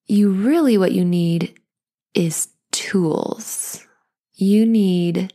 You 0.06 0.30
really 0.30 0.78
what 0.78 0.92
you 0.92 1.04
need 1.04 1.58
is 2.14 2.48
tools. 2.72 3.84
You 4.34 4.64
need 4.64 5.32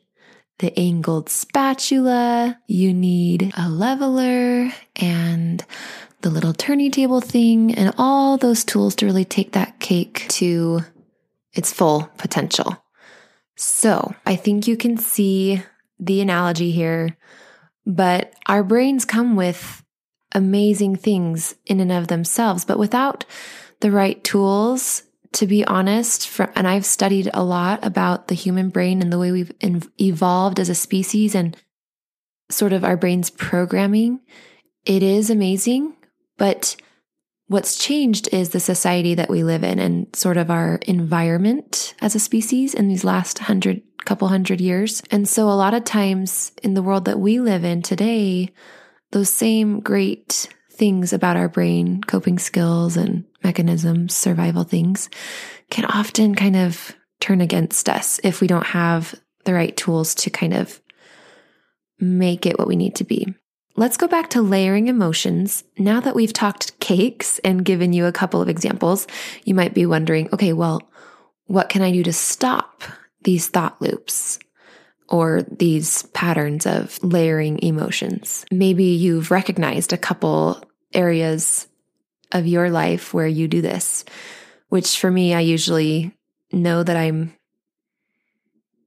the 0.60 0.78
angled 0.80 1.30
spatula, 1.30 2.60
you 2.68 2.94
need 2.94 3.52
a 3.58 3.70
leveler 3.70 4.72
and 4.96 5.66
the 6.22 6.30
little 6.30 6.54
turning 6.54 6.90
table 6.90 7.20
thing 7.20 7.76
and 7.76 7.94
all 7.98 8.38
those 8.38 8.64
tools 8.64 8.96
to 8.96 9.06
really 9.06 9.26
take 9.26 9.52
that 9.52 9.80
cake 9.80 10.26
to 10.30 10.80
its 11.52 11.74
full 11.74 12.10
potential. 12.18 12.84
So 13.56 14.16
I 14.26 14.36
think 14.36 14.68
you 14.68 14.78
can 14.78 14.98
see 14.98 15.62
the 16.00 16.22
analogy 16.22 16.72
here, 16.72 17.18
but 17.86 18.34
our 18.48 18.64
brains 18.64 19.06
come 19.06 19.36
with 19.36 19.84
amazing 20.32 20.96
things 20.96 21.56
in 21.66 21.80
and 21.80 21.92
of 21.92 22.08
themselves, 22.08 22.66
but 22.66 22.80
without 22.80 23.26
the 23.82 23.92
right 23.92 24.24
tools 24.24 25.04
to 25.34 25.48
be 25.48 25.66
honest, 25.66 26.40
and 26.56 26.68
I've 26.68 26.86
studied 26.86 27.30
a 27.34 27.44
lot 27.44 27.84
about 27.84 28.28
the 28.28 28.36
human 28.36 28.70
brain 28.70 29.02
and 29.02 29.12
the 29.12 29.18
way 29.18 29.32
we've 29.32 29.52
evolved 30.00 30.60
as 30.60 30.70
a 30.70 30.76
species 30.76 31.34
and 31.34 31.58
sort 32.50 32.72
of 32.72 32.84
our 32.84 32.96
brain's 32.96 33.32
programming. 33.32 34.20
It 34.86 35.02
is 35.02 35.30
amazing, 35.30 35.96
but 36.38 36.76
what's 37.54 37.78
changed 37.78 38.28
is 38.34 38.50
the 38.50 38.60
society 38.60 39.14
that 39.14 39.30
we 39.30 39.44
live 39.44 39.64
in 39.64 39.78
and 39.78 40.14
sort 40.16 40.38
of 40.38 40.50
our 40.50 40.80
environment 40.88 41.94
as 42.02 42.16
a 42.16 42.20
species 42.20 42.74
in 42.74 42.88
these 42.88 43.04
last 43.04 43.38
hundred, 43.38 43.84
couple 44.06 44.28
hundred 44.28 44.60
years. 44.60 45.04
And 45.12 45.30
so 45.30 45.48
a 45.48 45.54
lot 45.54 45.76
of 45.76 45.84
times 45.84 46.52
in 46.64 46.74
the 46.74 46.82
world 46.82 47.06
that 47.06 47.20
we 47.20 47.40
live 47.40 47.64
in 47.64 47.84
today, 47.84 48.50
those 49.12 49.30
same 49.30 49.82
great 49.82 50.48
things 50.72 51.14
about 51.14 51.38
our 51.38 51.48
brain, 51.48 52.02
coping 52.02 52.40
skills 52.40 52.98
and 52.98 53.24
mechanisms, 53.44 54.16
survival 54.16 54.64
things, 54.64 55.08
can 55.70 55.86
often 55.86 56.34
kind 56.34 56.56
of 56.56 56.96
turn 57.20 57.40
against 57.40 57.88
us 57.88 58.20
if 58.24 58.42
we 58.42 58.48
don't 58.48 58.66
have 58.66 59.14
the 59.46 59.54
right 59.54 59.78
tools 59.78 60.16
to 60.16 60.32
kind 60.32 60.56
of 60.56 60.82
make 62.00 62.48
it 62.48 62.58
what 62.58 62.68
we 62.68 62.76
need 62.76 62.96
to 62.96 63.04
be. 63.04 63.36
Let's 63.76 63.98
go 63.98 64.08
back 64.08 64.30
to 64.32 64.42
layering 64.42 64.88
emotions. 64.88 65.64
Now 65.80 66.00
that 66.02 66.16
we've 66.16 66.34
talked 66.34 66.80
cakes 66.80 67.40
and 67.40 67.66
given 67.66 67.92
you 67.92 68.06
a 68.06 68.12
couple 68.12 68.42
of 68.42 68.50
examples, 68.50 69.08
you 69.46 69.56
might 69.56 69.74
be 69.74 69.86
wondering 69.86 70.30
okay, 70.32 70.54
well, 70.54 70.82
what 71.46 71.70
can 71.70 71.82
I 71.82 71.92
do 71.92 72.04
to 72.04 72.14
stop 72.14 72.84
these 73.24 73.48
thought 73.48 73.82
loops? 73.82 74.40
or 75.10 75.44
these 75.44 76.04
patterns 76.14 76.66
of 76.66 76.98
layering 77.04 77.60
emotions. 77.62 78.46
Maybe 78.52 78.86
you've 78.86 79.30
recognized 79.30 79.94
a 79.94 79.98
couple 79.98 80.64
areas 80.94 81.68
of 82.32 82.48
your 82.48 82.72
life 82.72 83.14
where 83.14 83.28
you 83.28 83.48
do 83.48 83.62
this, 83.62 84.06
which 84.70 85.00
for 85.00 85.12
me, 85.12 85.34
I 85.34 85.42
usually 85.42 86.18
know 86.52 86.82
that 86.82 86.98
I'm 86.98 87.34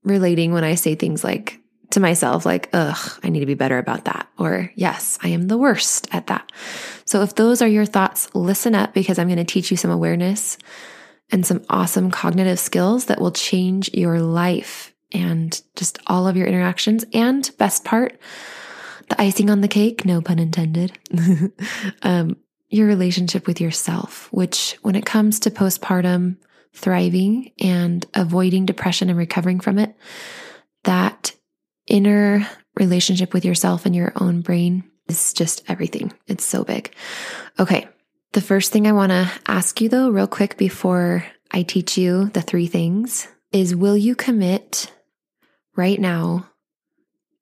relating 0.03 0.53
when 0.53 0.65
I 0.65 0.75
say 0.75 0.95
things 0.95 1.23
like 1.23 1.61
to 1.97 2.01
myself, 2.01 2.45
like, 2.45 2.69
ugh, 2.75 3.21
I 3.25 3.31
need 3.31 3.41
to 3.41 3.47
be 3.47 3.55
better 3.55 3.79
about 3.79 4.05
that. 4.05 4.29
Or, 4.39 4.71
yes, 4.75 5.19
I 5.23 5.29
am 5.29 5.49
the 5.49 5.57
worst 5.57 6.07
at 6.13 6.27
that. 6.27 6.53
So 7.07 7.23
if 7.23 7.35
those 7.35 7.63
are 7.63 7.69
your 7.69 7.87
thoughts, 7.87 8.29
listen 8.35 8.75
up 8.75 8.93
because 8.93 9.19
I'm 9.19 9.29
going 9.29 9.39
to 9.39 9.45
teach 9.45 9.71
you 9.71 9.79
some 9.79 9.91
awareness 9.91 10.59
and 11.33 11.47
some 11.47 11.65
awesome 11.71 12.11
cognitive 12.11 12.59
skills 12.59 13.07
that 13.07 13.19
will 13.19 13.33
change 13.33 13.95
your 13.95 14.21
life 14.21 14.95
and 15.11 15.59
just 15.75 15.99
all 16.07 16.29
of 16.29 16.37
your 16.37 16.47
interactions. 16.47 17.07
And 17.15 17.51
best 17.57 17.83
part, 17.83 18.21
the 19.09 19.19
icing 19.19 19.49
on 19.49 19.63
the 19.63 19.69
cake, 19.69 20.05
no 20.05 20.21
pun 20.21 20.39
intended, 20.39 20.99
um, 22.03 22.37
your 22.69 22.89
relationship 22.89 23.47
with 23.47 23.59
yourself, 23.59 24.29
which 24.33 24.77
when 24.83 24.97
it 24.97 25.07
comes 25.07 25.41
to 25.41 25.51
postpartum 25.51 26.37
thriving 26.75 27.53
and 27.59 28.05
avoiding 28.13 28.67
depression 28.67 29.09
and 29.09 29.19
recovering 29.19 29.61
from 29.61 29.79
it, 29.79 29.97
that 30.85 31.33
inner 31.87 32.47
relationship 32.79 33.33
with 33.33 33.45
yourself 33.45 33.87
and 33.87 33.95
your 33.95 34.13
own 34.17 34.41
brain 34.41 34.85
is 35.09 35.33
just 35.33 35.63
everything. 35.69 36.13
It's 36.27 36.45
so 36.45 36.65
big. 36.65 36.95
Okay. 37.59 37.89
The 38.33 38.41
first 38.41 38.73
thing 38.73 38.87
I 38.87 38.93
want 38.93 39.11
to 39.13 39.31
ask 39.47 39.81
you 39.81 39.89
though, 39.89 40.11
real 40.11 40.27
quick 40.27 40.59
before 40.59 41.25
I 41.51 41.63
teach 41.63 41.97
you 41.97 42.27
the 42.27 42.43
three 42.43 42.67
things 42.67 43.29
is 43.53 43.75
will 43.75 43.97
you 43.97 44.15
commit 44.15 44.93
right 45.75 45.99
now 45.99 46.51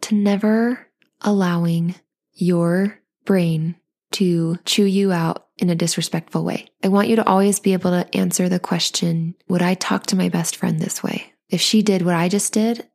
to 0.02 0.14
never 0.14 0.86
allowing 1.20 1.94
your 2.32 2.98
brain 3.24 3.76
to 4.12 4.56
chew 4.64 4.84
you 4.84 5.12
out 5.12 5.46
in 5.58 5.70
a 5.70 5.74
disrespectful 5.74 6.44
way. 6.44 6.66
I 6.82 6.88
want 6.88 7.08
you 7.08 7.16
to 7.16 7.26
always 7.26 7.60
be 7.60 7.72
able 7.72 7.90
to 7.90 8.16
answer 8.16 8.48
the 8.48 8.60
question 8.60 9.34
Would 9.48 9.62
I 9.62 9.74
talk 9.74 10.06
to 10.06 10.16
my 10.16 10.28
best 10.28 10.56
friend 10.56 10.78
this 10.78 11.02
way? 11.02 11.32
If 11.48 11.60
she 11.60 11.82
did 11.82 12.02
what 12.02 12.14
I 12.14 12.28
just 12.28 12.52
did, 12.52 12.86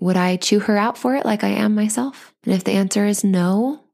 would 0.00 0.16
I 0.16 0.36
chew 0.36 0.60
her 0.60 0.76
out 0.76 0.98
for 0.98 1.14
it 1.14 1.24
like 1.24 1.44
I 1.44 1.48
am 1.48 1.74
myself? 1.74 2.34
And 2.44 2.54
if 2.54 2.64
the 2.64 2.72
answer 2.72 3.06
is 3.06 3.22
no, 3.22 3.84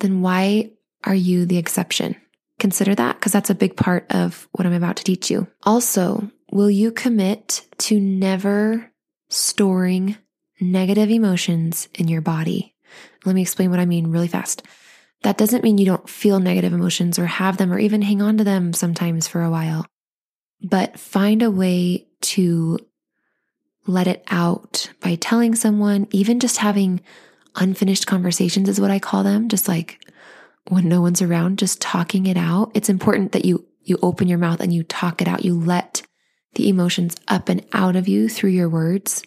then 0.00 0.22
why 0.22 0.72
are 1.04 1.14
you 1.14 1.46
the 1.46 1.58
exception? 1.58 2.16
Consider 2.58 2.94
that 2.94 3.16
because 3.16 3.32
that's 3.32 3.50
a 3.50 3.54
big 3.54 3.76
part 3.76 4.06
of 4.10 4.48
what 4.52 4.66
I'm 4.66 4.72
about 4.72 4.96
to 4.96 5.04
teach 5.04 5.30
you. 5.30 5.46
Also, 5.62 6.30
will 6.50 6.70
you 6.70 6.92
commit 6.92 7.66
to 7.78 8.00
never 8.00 8.92
storing 9.28 10.16
negative 10.60 11.10
emotions 11.10 11.88
in 11.94 12.08
your 12.08 12.20
body. 12.20 12.74
Let 13.24 13.34
me 13.34 13.42
explain 13.42 13.70
what 13.70 13.80
I 13.80 13.86
mean 13.86 14.08
really 14.08 14.28
fast. 14.28 14.62
That 15.22 15.38
doesn't 15.38 15.64
mean 15.64 15.78
you 15.78 15.86
don't 15.86 16.08
feel 16.08 16.40
negative 16.40 16.72
emotions 16.72 17.18
or 17.18 17.26
have 17.26 17.56
them 17.56 17.72
or 17.72 17.78
even 17.78 18.02
hang 18.02 18.22
on 18.22 18.38
to 18.38 18.44
them 18.44 18.72
sometimes 18.72 19.28
for 19.28 19.42
a 19.42 19.50
while. 19.50 19.86
but 20.64 20.96
find 20.96 21.42
a 21.42 21.50
way 21.50 22.06
to 22.20 22.78
let 23.86 24.06
it 24.06 24.24
out 24.28 24.90
by 25.00 25.16
telling 25.16 25.54
someone, 25.54 26.06
even 26.10 26.40
just 26.40 26.58
having 26.58 27.00
unfinished 27.56 28.06
conversations 28.06 28.68
is 28.68 28.80
what 28.80 28.90
I 28.90 28.98
call 28.98 29.22
them, 29.22 29.48
just 29.48 29.68
like 29.68 30.04
when 30.68 30.88
no 30.88 31.00
one's 31.00 31.22
around, 31.22 31.58
just 31.58 31.80
talking 31.80 32.26
it 32.26 32.36
out. 32.36 32.70
It's 32.74 32.88
important 32.88 33.32
that 33.32 33.44
you 33.44 33.66
you 33.84 33.98
open 34.00 34.28
your 34.28 34.38
mouth 34.38 34.60
and 34.60 34.72
you 34.72 34.84
talk 34.84 35.20
it 35.20 35.26
out. 35.26 35.44
You 35.44 35.58
let 35.58 36.02
the 36.54 36.68
emotions 36.68 37.16
up 37.26 37.48
and 37.48 37.66
out 37.72 37.96
of 37.96 38.06
you 38.06 38.28
through 38.28 38.50
your 38.50 38.68
words. 38.68 39.22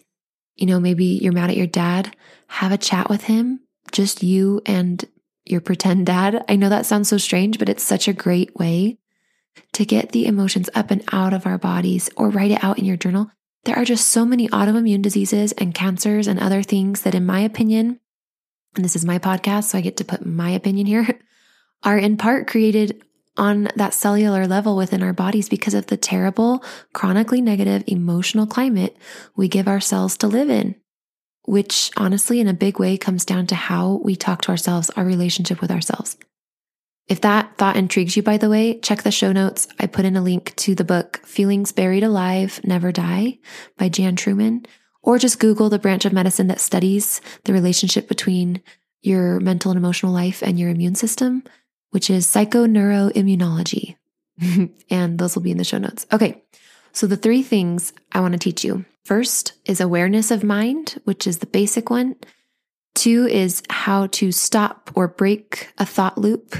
You 0.55 0.65
know, 0.65 0.79
maybe 0.79 1.05
you're 1.05 1.33
mad 1.33 1.49
at 1.49 1.57
your 1.57 1.67
dad, 1.67 2.15
have 2.47 2.71
a 2.71 2.77
chat 2.77 3.09
with 3.09 3.23
him, 3.23 3.59
just 3.91 4.23
you 4.23 4.61
and 4.65 5.03
your 5.43 5.59
pretend 5.59 6.05
dad. 6.05 6.45
I 6.47 6.55
know 6.55 6.69
that 6.69 6.85
sounds 6.85 7.09
so 7.09 7.17
strange, 7.17 7.59
but 7.59 7.67
it's 7.67 7.83
such 7.83 8.07
a 8.07 8.13
great 8.13 8.55
way 8.55 8.97
to 9.73 9.85
get 9.85 10.11
the 10.11 10.25
emotions 10.25 10.69
up 10.73 10.91
and 10.91 11.03
out 11.11 11.33
of 11.33 11.45
our 11.45 11.57
bodies 11.57 12.09
or 12.15 12.29
write 12.29 12.51
it 12.51 12.63
out 12.63 12.79
in 12.79 12.85
your 12.85 12.97
journal. 12.97 13.29
There 13.65 13.75
are 13.75 13.85
just 13.85 14.09
so 14.09 14.25
many 14.25 14.47
autoimmune 14.49 15.01
diseases 15.01 15.51
and 15.53 15.73
cancers 15.73 16.27
and 16.27 16.39
other 16.39 16.61
things 16.61 17.01
that, 17.01 17.15
in 17.15 17.25
my 17.25 17.39
opinion, 17.39 17.99
and 18.75 18.85
this 18.85 18.95
is 18.95 19.05
my 19.05 19.17
podcast, 19.17 19.65
so 19.65 19.77
I 19.77 19.81
get 19.81 19.97
to 19.97 20.05
put 20.05 20.25
my 20.25 20.51
opinion 20.51 20.85
here, 20.85 21.19
are 21.83 21.97
in 21.97 22.15
part 22.15 22.47
created 22.47 23.01
on 23.37 23.69
that 23.75 23.93
cellular 23.93 24.45
level 24.47 24.77
within 24.77 25.01
our 25.01 25.13
bodies 25.13 25.49
because 25.49 25.73
of 25.73 25.87
the 25.87 25.97
terrible, 25.97 26.63
chronically 26.93 27.41
negative 27.41 27.83
emotional 27.87 28.45
climate 28.45 28.95
we 29.35 29.47
give 29.47 29.67
ourselves 29.67 30.15
to 30.17 30.27
live 30.27 30.49
in, 30.49 30.75
which 31.45 31.91
honestly, 31.97 32.39
in 32.39 32.47
a 32.47 32.53
big 32.53 32.79
way, 32.79 32.97
comes 32.97 33.25
down 33.25 33.47
to 33.47 33.55
how 33.55 33.99
we 34.03 34.15
talk 34.15 34.41
to 34.41 34.51
ourselves, 34.51 34.91
our 34.91 35.03
relationship 35.03 35.59
with 35.59 35.71
ourselves. 35.71 36.17
If 37.07 37.21
that 37.21 37.57
thought 37.57 37.75
intrigues 37.75 38.17
you, 38.17 38.23
by 38.23 38.37
the 38.37 38.49
way, 38.49 38.79
check 38.79 39.03
the 39.03 39.11
show 39.11 39.31
notes. 39.31 39.67
I 39.79 39.85
put 39.85 40.05
in 40.05 40.15
a 40.15 40.23
link 40.23 40.55
to 40.57 40.73
the 40.73 40.83
book 40.83 41.21
Feelings 41.23 41.71
Buried 41.71 42.03
Alive 42.03 42.59
Never 42.63 42.91
Die 42.91 43.37
by 43.77 43.89
Jan 43.89 44.15
Truman, 44.15 44.65
or 45.03 45.19
just 45.19 45.39
Google 45.39 45.69
the 45.69 45.77
branch 45.77 46.05
of 46.05 46.13
medicine 46.13 46.47
that 46.47 46.59
studies 46.59 47.21
the 47.43 47.53
relationship 47.53 48.07
between 48.07 48.61
your 49.03 49.39
mental 49.39 49.69
and 49.69 49.77
emotional 49.77 50.11
life 50.11 50.41
and 50.41 50.59
your 50.59 50.69
immune 50.69 50.95
system, 50.95 51.43
which 51.91 52.09
is 52.09 52.25
psychoneuroimmunology. 52.25 53.97
and 54.89 55.19
those 55.19 55.35
will 55.35 55.43
be 55.43 55.51
in 55.51 55.57
the 55.57 55.63
show 55.63 55.77
notes. 55.77 56.07
Okay. 56.11 56.43
So 56.91 57.05
the 57.05 57.17
three 57.17 57.43
things 57.43 57.93
I 58.11 58.19
want 58.21 58.33
to 58.33 58.39
teach 58.39 58.63
you. 58.63 58.83
First 59.03 59.53
is 59.65 59.79
awareness 59.79 60.31
of 60.31 60.43
mind, 60.43 60.99
which 61.03 61.27
is 61.27 61.37
the 61.37 61.45
basic 61.45 61.91
one. 61.91 62.15
Two 62.95 63.27
is 63.27 63.61
how 63.69 64.07
to 64.07 64.31
stop 64.31 64.89
or 64.95 65.07
break 65.07 65.71
a 65.77 65.85
thought 65.85 66.17
loop 66.17 66.55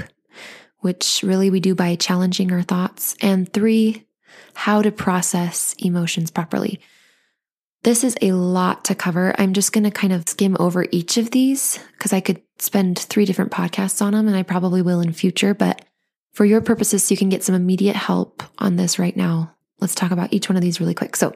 which 0.86 1.24
really 1.24 1.50
we 1.50 1.58
do 1.58 1.74
by 1.74 1.96
challenging 1.96 2.52
our 2.52 2.62
thoughts. 2.62 3.16
And 3.20 3.52
three, 3.52 4.06
how 4.54 4.82
to 4.82 4.92
process 4.92 5.74
emotions 5.80 6.30
properly. 6.30 6.78
This 7.82 8.04
is 8.04 8.16
a 8.22 8.30
lot 8.30 8.84
to 8.84 8.94
cover. 8.94 9.34
I'm 9.36 9.52
just 9.52 9.72
going 9.72 9.82
to 9.82 9.90
kind 9.90 10.12
of 10.12 10.28
skim 10.28 10.56
over 10.60 10.86
each 10.92 11.16
of 11.16 11.32
these 11.32 11.80
because 11.94 12.12
I 12.12 12.20
could 12.20 12.40
spend 12.60 13.00
three 13.00 13.24
different 13.24 13.50
podcasts 13.50 14.00
on 14.00 14.12
them 14.12 14.28
and 14.28 14.36
I 14.36 14.44
probably 14.44 14.80
will 14.80 15.00
in 15.00 15.12
future. 15.12 15.54
But 15.54 15.84
for 16.34 16.44
your 16.44 16.60
purposes, 16.60 17.02
so 17.02 17.14
you 17.14 17.18
can 17.18 17.30
get 17.30 17.42
some 17.42 17.56
immediate 17.56 17.96
help 17.96 18.44
on 18.60 18.76
this 18.76 18.96
right 18.96 19.16
now, 19.16 19.56
let's 19.80 19.96
talk 19.96 20.12
about 20.12 20.32
each 20.32 20.48
one 20.48 20.56
of 20.56 20.62
these 20.62 20.78
really 20.78 20.94
quick. 20.94 21.16
So, 21.16 21.34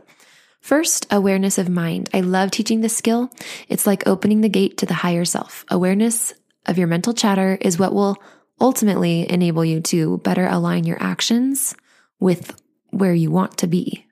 First, 0.61 1.07
awareness 1.11 1.57
of 1.57 1.71
mind. 1.71 2.11
I 2.13 2.21
love 2.21 2.51
teaching 2.51 2.83
this 2.83 2.95
skill. 2.95 3.31
It's 3.69 3.87
like 3.87 4.07
opening 4.07 4.43
the 4.43 4.49
gate 4.51 4.77
to 4.77 4.87
the 4.87 4.93
higher 4.93 5.25
self. 5.25 5.65
Awareness 5.71 6.35
of 6.67 6.77
your 6.77 6.87
mental 6.87 7.15
chatter 7.15 7.57
is 7.61 7.79
what 7.79 7.95
will 7.95 8.19
ultimately 8.61 9.31
enable 9.31 9.65
you 9.65 9.81
to 9.81 10.19
better 10.19 10.47
align 10.47 10.85
your 10.85 11.03
actions 11.03 11.75
with 12.19 12.61
where 12.91 13.15
you 13.15 13.31
want 13.31 13.59
to 13.59 13.67
be, 13.67 14.07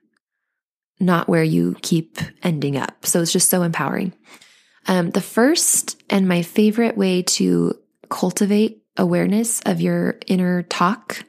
not 0.99 1.27
where 1.27 1.43
you 1.43 1.75
keep 1.81 2.17
ending 2.43 2.77
up. 2.77 3.05
So 3.05 3.21
it's 3.21 3.31
just 3.31 3.49
so 3.49 3.61
empowering. 3.61 4.13
Um, 4.87 5.11
the 5.11 5.21
first 5.21 6.01
and 6.09 6.27
my 6.27 6.41
favorite 6.41 6.97
way 6.97 7.21
to 7.23 7.77
cultivate 8.09 8.81
awareness 8.97 9.61
of 9.61 9.81
your 9.81 10.17
inner 10.27 10.63
talk 10.63 11.23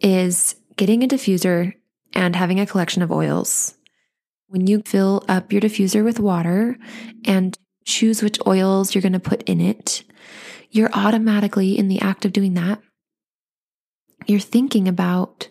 is 0.00 0.56
getting 0.76 1.02
a 1.02 1.08
diffuser 1.08 1.74
and 2.14 2.34
having 2.34 2.60
a 2.60 2.66
collection 2.66 3.02
of 3.02 3.12
oils. 3.12 3.74
When 4.48 4.66
you 4.66 4.82
fill 4.84 5.24
up 5.28 5.52
your 5.52 5.60
diffuser 5.60 6.04
with 6.04 6.20
water 6.20 6.76
and 7.24 7.56
choose 7.84 8.22
which 8.22 8.38
oils 8.46 8.94
you're 8.94 9.02
going 9.02 9.12
to 9.12 9.20
put 9.20 9.42
in 9.44 9.60
it, 9.60 10.02
you're 10.70 10.90
automatically 10.92 11.78
in 11.78 11.88
the 11.88 12.00
act 12.00 12.24
of 12.24 12.32
doing 12.32 12.54
that. 12.54 12.80
You're 14.26 14.40
thinking 14.40 14.88
about 14.88 15.48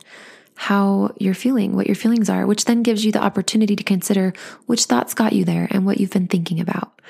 how 0.56 1.14
you're 1.20 1.34
feeling, 1.34 1.76
what 1.76 1.88
your 1.88 1.96
feelings 1.96 2.30
are, 2.30 2.46
which 2.46 2.66
then 2.66 2.82
gives 2.82 3.04
you 3.04 3.12
the 3.12 3.24
opportunity 3.24 3.76
to 3.76 3.84
consider 3.84 4.34
which 4.66 4.86
thoughts 4.86 5.14
got 5.14 5.34
you 5.34 5.44
there 5.44 5.68
and 5.72 5.86
what 5.86 6.00
you've 6.00 6.12
been 6.12 6.28
thinking 6.28 6.60
about. 6.60 7.02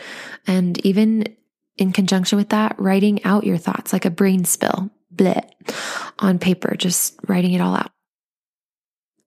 And 0.48 0.84
even 0.86 1.36
in 1.78 1.92
conjunction 1.92 2.38
with 2.38 2.50
that, 2.50 2.76
writing 2.80 3.24
out 3.24 3.46
your 3.46 3.58
thoughts 3.58 3.94
like 3.94 4.06
a 4.06 4.10
brain 4.10 4.46
spill, 4.46 4.90
bleh, 5.14 5.44
on 6.20 6.40
paper, 6.40 6.76
just 6.76 7.20
writing 7.28 7.54
it 7.54 7.62
all 7.62 7.76
out. 7.76 7.92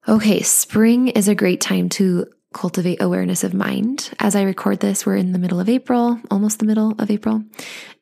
Okay, 0.06 0.42
spring 0.42 1.08
is 1.08 1.28
a 1.28 1.34
great 1.34 1.60
time 1.60 1.88
to 1.90 2.26
cultivate 2.58 3.00
awareness 3.00 3.44
of 3.44 3.54
mind. 3.54 4.10
As 4.18 4.34
I 4.34 4.42
record 4.42 4.80
this, 4.80 5.06
we're 5.06 5.14
in 5.14 5.30
the 5.30 5.38
middle 5.38 5.60
of 5.60 5.68
April, 5.68 6.20
almost 6.28 6.58
the 6.58 6.66
middle 6.66 6.92
of 6.98 7.08
April. 7.08 7.44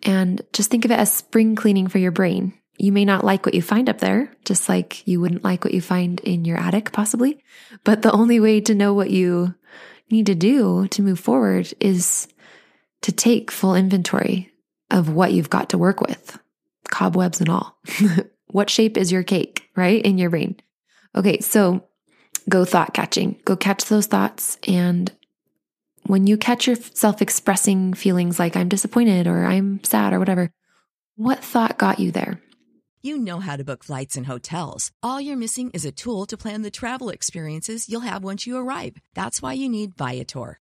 And 0.03 0.40
just 0.55 0.71
think 0.71 0.87
of 0.87 0.90
it 0.90 0.99
as 0.99 1.12
spring 1.12 1.55
cleaning 1.57 1.88
for 1.88 1.99
your 1.99 2.11
brain. 2.11 2.55
You 2.79 2.90
may 2.90 3.05
not 3.05 3.23
like 3.23 3.45
what 3.45 3.55
you 3.55 3.61
find 3.61 3.87
up 3.87 3.99
there, 3.99 4.33
just 4.47 4.66
like 4.66 5.07
you 5.07 5.21
wouldn't 5.21 5.45
like 5.45 5.62
what 5.62 5.75
you 5.75 5.83
find 5.83 6.21
in 6.21 6.47
your 6.47 6.57
attic, 6.57 6.90
possibly. 6.92 7.45
But 7.85 8.01
the 8.01 8.12
only 8.12 8.40
way 8.40 8.62
to 8.62 8.75
know 8.75 8.95
what 8.95 9.11
you 9.11 9.55
need 10.11 10.25
to 10.25 10.35
do 10.35 10.88
to 10.88 11.03
move 11.03 11.21
forward 11.21 11.75
is 11.79 12.27
to 13.03 13.12
take 13.12 13.51
full 13.51 13.75
inventory 13.75 14.51
of 14.90 15.11
what 15.11 15.35
you've 15.35 15.51
got 15.51 15.69
to 15.71 15.79
work 15.79 16.01
with, 16.01 16.38
cobwebs 16.88 17.40
and 17.40 17.51
all. 17.51 17.79
what 18.47 18.71
shape 18.71 18.97
is 18.97 19.12
your 19.12 19.23
cake, 19.23 19.69
right? 19.77 20.03
In 20.03 20.16
your 20.16 20.31
brain. 20.31 20.57
Okay, 21.14 21.40
so 21.40 21.85
go 22.48 22.64
thought 22.64 22.94
catching. 22.94 23.40
Go 23.44 23.56
catch 23.56 23.87
those 23.87 24.06
thoughts. 24.06 24.59
And 24.66 25.12
when 26.04 26.26
you 26.26 26.37
catch 26.37 26.66
yourself 26.66 27.20
expressing 27.20 27.94
feelings 27.94 28.38
like 28.38 28.56
I'm 28.56 28.68
disappointed 28.68 29.26
or 29.26 29.44
I'm 29.44 29.82
sad 29.85 30.12
or 30.12 30.18
whatever, 30.18 30.50
what 31.16 31.40
thought 31.40 31.78
got 31.78 31.98
you 31.98 32.12
there? 32.12 32.40
You 33.02 33.18
know 33.18 33.38
how 33.38 33.56
to 33.56 33.64
book 33.64 33.85
flights 33.85 34.16
and 34.16 34.26
hotels. 34.26 34.90
All 35.02 35.20
you're 35.20 35.37
missing 35.37 35.70
is 35.70 35.85
a 35.85 35.92
tool 35.92 36.26
to 36.26 36.37
plan 36.37 36.62
the 36.62 36.70
travel 36.70 37.09
experiences 37.09 37.88
you'll 37.88 38.00
have 38.00 38.24
once 38.24 38.46
you 38.46 38.56
arrive. 38.56 38.96
That's 39.14 39.40
why 39.40 39.52
you 39.52 39.68
need 39.68 39.96
Viator. 39.96 40.59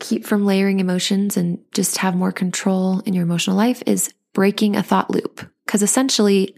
keep 0.00 0.26
from 0.26 0.44
layering 0.44 0.80
emotions 0.80 1.36
and 1.36 1.58
just 1.72 1.98
have 1.98 2.16
more 2.16 2.32
control 2.32 3.00
in 3.00 3.14
your 3.14 3.22
emotional 3.22 3.56
life 3.56 3.82
is 3.86 4.12
breaking 4.32 4.74
a 4.74 4.82
thought 4.82 5.10
loop. 5.10 5.48
Because 5.64 5.82
essentially, 5.82 6.56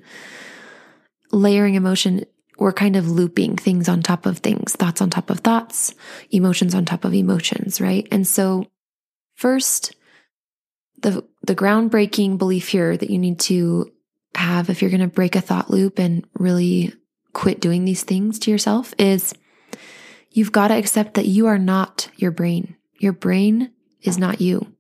layering 1.33 1.75
emotion, 1.75 2.25
we're 2.59 2.73
kind 2.73 2.97
of 2.97 3.11
looping 3.11 3.57
things 3.57 3.89
on 3.89 4.03
top 4.03 4.25
of 4.25 4.39
things, 4.39 4.75
thoughts 4.75 5.03
on 5.03 5.11
top 5.11 5.29
of 5.29 5.41
thoughts, 5.41 5.95
emotions 6.31 6.75
on 6.75 6.85
top 6.85 7.05
of 7.05 7.13
emotions, 7.13 7.81
right? 7.81 8.09
And 8.11 8.27
so, 8.27 8.67
first, 9.35 9.95
the, 11.01 11.25
the 11.43 11.57
groundbreaking 11.57 12.39
belief 12.39 12.69
here 12.69 12.97
that 12.97 13.11
you 13.11 13.19
need 13.19 13.41
to 13.41 13.93
have 14.35 14.71
if 14.71 14.81
you're 14.81 14.91
going 14.91 15.01
to 15.01 15.09
break 15.09 15.37
a 15.37 15.41
thought 15.41 15.69
loop 15.69 15.99
and 15.99 16.25
really 16.35 16.95
quit 17.33 17.61
doing 17.61 17.85
these 17.85 18.05
things 18.05 18.39
to 18.39 18.51
yourself 18.51 18.95
is 18.99 19.35
you've 20.31 20.53
got 20.53 20.69
to 20.69 20.75
accept 20.75 21.15
that 21.15 21.27
you 21.27 21.47
are 21.47 21.59
not 21.59 22.09
your 22.17 22.31
brain. 22.31 22.77
Your 23.03 23.13
brain 23.13 23.73
is 24.01 24.17
not 24.17 24.41
you. 24.41 24.73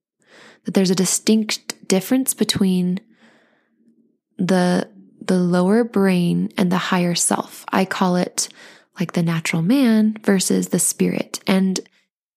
That 0.64 0.74
there's 0.74 0.90
a 0.90 0.94
distinct 0.94 1.88
difference 1.88 2.34
between 2.34 3.00
the 4.38 4.88
the 5.20 5.38
lower 5.38 5.84
brain 5.84 6.52
and 6.56 6.70
the 6.70 6.78
higher 6.78 7.14
self. 7.14 7.64
I 7.68 7.84
call 7.84 8.16
it 8.16 8.48
like 8.98 9.12
the 9.12 9.22
natural 9.22 9.62
man 9.62 10.16
versus 10.22 10.68
the 10.68 10.78
spirit. 10.78 11.40
And 11.46 11.80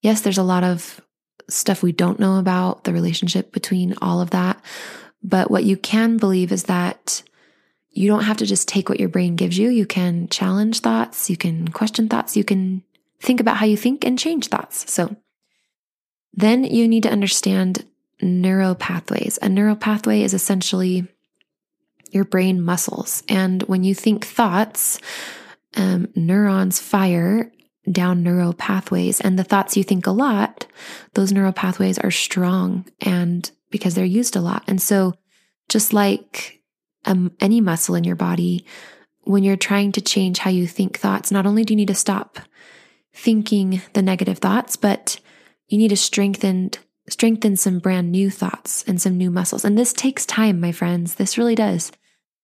yes, 0.02 0.22
there's 0.22 0.38
a 0.38 0.44
lot 0.44 0.64
of 0.64 1.02
stuff 1.48 1.84
we 1.84 1.92
don't 1.92 2.20
know 2.20 2.38
about 2.38 2.84
the 2.84 2.94
relationship 2.94 3.52
between 3.52 3.96
all 4.02 4.22
of 4.22 4.32
that. 4.32 4.60
But 5.24 5.50
what 5.50 5.64
you 5.64 5.78
can 5.78 6.18
believe 6.18 6.52
is 6.52 6.64
that 6.64 7.24
you 7.92 8.08
don't 8.08 8.24
have 8.24 8.38
to 8.38 8.46
just 8.46 8.68
take 8.68 8.90
what 8.90 9.00
your 9.00 9.10
brain 9.10 9.36
gives 9.36 9.58
you. 9.58 9.70
You 9.70 9.86
can 9.86 10.28
challenge 10.30 10.82
thoughts, 10.82 11.30
you 11.30 11.38
can 11.38 11.68
question 11.70 12.10
thoughts, 12.10 12.36
you 12.36 12.44
can 12.44 12.84
think 13.20 13.40
about 13.40 13.58
how 13.58 13.66
you 13.66 13.78
think 13.78 14.06
and 14.06 14.20
change 14.20 14.48
thoughts. 14.48 14.92
So 14.92 15.16
then 16.36 16.64
you 16.64 16.88
need 16.88 17.04
to 17.04 17.12
understand 17.12 17.86
neural 18.22 18.76
pathways. 18.76 19.40
A 19.42 19.50
neural 19.50 19.76
pathway 19.76 20.22
is 20.22 20.34
essentially 20.34 21.08
your 22.12 22.26
brain 22.26 22.62
muscles. 22.62 23.24
And 23.28 23.64
when 23.64 23.84
you 23.84 23.96
think 23.96 24.26
thoughts, 24.26 25.00
um, 25.76 26.08
neurons 26.16 26.80
fire 26.80 27.52
down 27.92 28.24
neural 28.24 28.54
pathways. 28.54 29.22
And 29.22 29.38
the 29.38 29.44
thoughts 29.44 29.78
you 29.78 29.84
think 29.84 30.08
a 30.08 30.12
lot, 30.12 30.66
those 31.14 31.32
neural 31.32 31.52
pathways 31.52 32.00
are 32.00 32.12
strong 32.12 32.86
and 33.02 33.50
because 33.70 33.96
they're 33.96 34.06
used 34.06 34.36
a 34.36 34.42
lot. 34.42 34.64
And 34.68 34.82
so, 34.82 35.14
just 35.68 35.94
like 35.94 36.62
um, 37.06 37.32
any 37.40 37.60
muscle 37.60 37.96
in 37.96 38.04
your 38.04 38.16
body, 38.16 38.66
when 39.24 39.44
you're 39.44 39.58
trying 39.58 39.92
to 39.94 40.02
change 40.02 40.40
how 40.40 40.50
you 40.50 40.68
think 40.68 40.98
thoughts, 40.98 41.32
not 41.32 41.46
only 41.46 41.64
do 41.64 41.74
you 41.74 41.78
need 41.78 41.88
to 41.88 41.96
stop 41.96 42.40
thinking 43.14 43.82
the 43.94 44.02
negative 44.02 44.38
thoughts, 44.38 44.76
but 44.76 45.20
you 45.68 45.78
need 45.78 45.90
to 45.90 45.98
strengthen 45.98 46.72
strengthen 47.10 47.56
some 47.56 47.80
brand 47.80 48.12
new 48.12 48.30
thoughts 48.32 48.84
and 48.88 49.00
some 49.00 49.18
new 49.18 49.30
muscles. 49.30 49.64
And 49.64 49.78
this 49.78 49.94
takes 49.94 50.26
time, 50.26 50.60
my 50.60 50.72
friends. 50.72 51.16
This 51.16 51.38
really 51.38 51.56
does. 51.56 51.92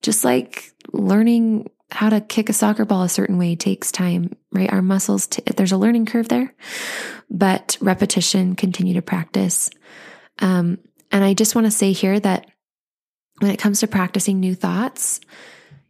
Just 0.01 0.23
like 0.23 0.71
learning 0.91 1.69
how 1.89 2.10
to 2.10 2.21
kick 2.21 2.47
a 2.47 2.53
soccer 2.53 2.86
ball 2.86 3.03
a 3.03 3.10
certain 3.10 3.38
way 3.38 3.55
takes 3.55 3.91
time, 3.91 4.36
right? 4.51 4.71
Our 4.71 4.81
muscles, 4.81 5.27
t- 5.27 5.43
there's 5.55 5.71
a 5.71 5.77
learning 5.77 6.05
curve 6.05 6.29
there, 6.29 6.53
but 7.29 7.77
repetition, 7.81 8.55
continue 8.55 8.93
to 8.93 9.01
practice. 9.01 9.69
Um, 10.39 10.77
and 11.12 11.23
I 11.23 11.34
just 11.34 11.55
want 11.55 11.65
to 11.65 11.71
say 11.71 11.91
here 11.91 12.19
that 12.19 12.45
when 13.39 13.51
it 13.51 13.60
comes 13.60 13.79
to 13.79 13.88
practicing 13.88 14.39
new 14.39 14.55
thoughts, 14.55 15.19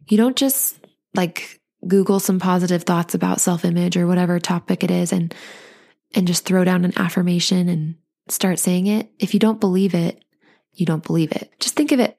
you 0.08 0.16
don't 0.16 0.36
just 0.36 0.78
like 1.14 1.60
Google 1.86 2.20
some 2.20 2.40
positive 2.40 2.84
thoughts 2.84 3.14
about 3.14 3.40
self 3.40 3.64
image 3.64 3.96
or 3.96 4.06
whatever 4.06 4.40
topic 4.40 4.82
it 4.82 4.90
is 4.90 5.12
and, 5.12 5.34
and 6.14 6.26
just 6.26 6.44
throw 6.44 6.64
down 6.64 6.84
an 6.84 6.92
affirmation 6.96 7.68
and 7.68 7.96
start 8.28 8.58
saying 8.58 8.86
it. 8.86 9.10
If 9.18 9.34
you 9.34 9.40
don't 9.40 9.60
believe 9.60 9.94
it, 9.94 10.24
you 10.72 10.86
don't 10.86 11.04
believe 11.04 11.32
it. 11.32 11.50
Just 11.60 11.74
think 11.74 11.92
of 11.92 12.00
it 12.00 12.18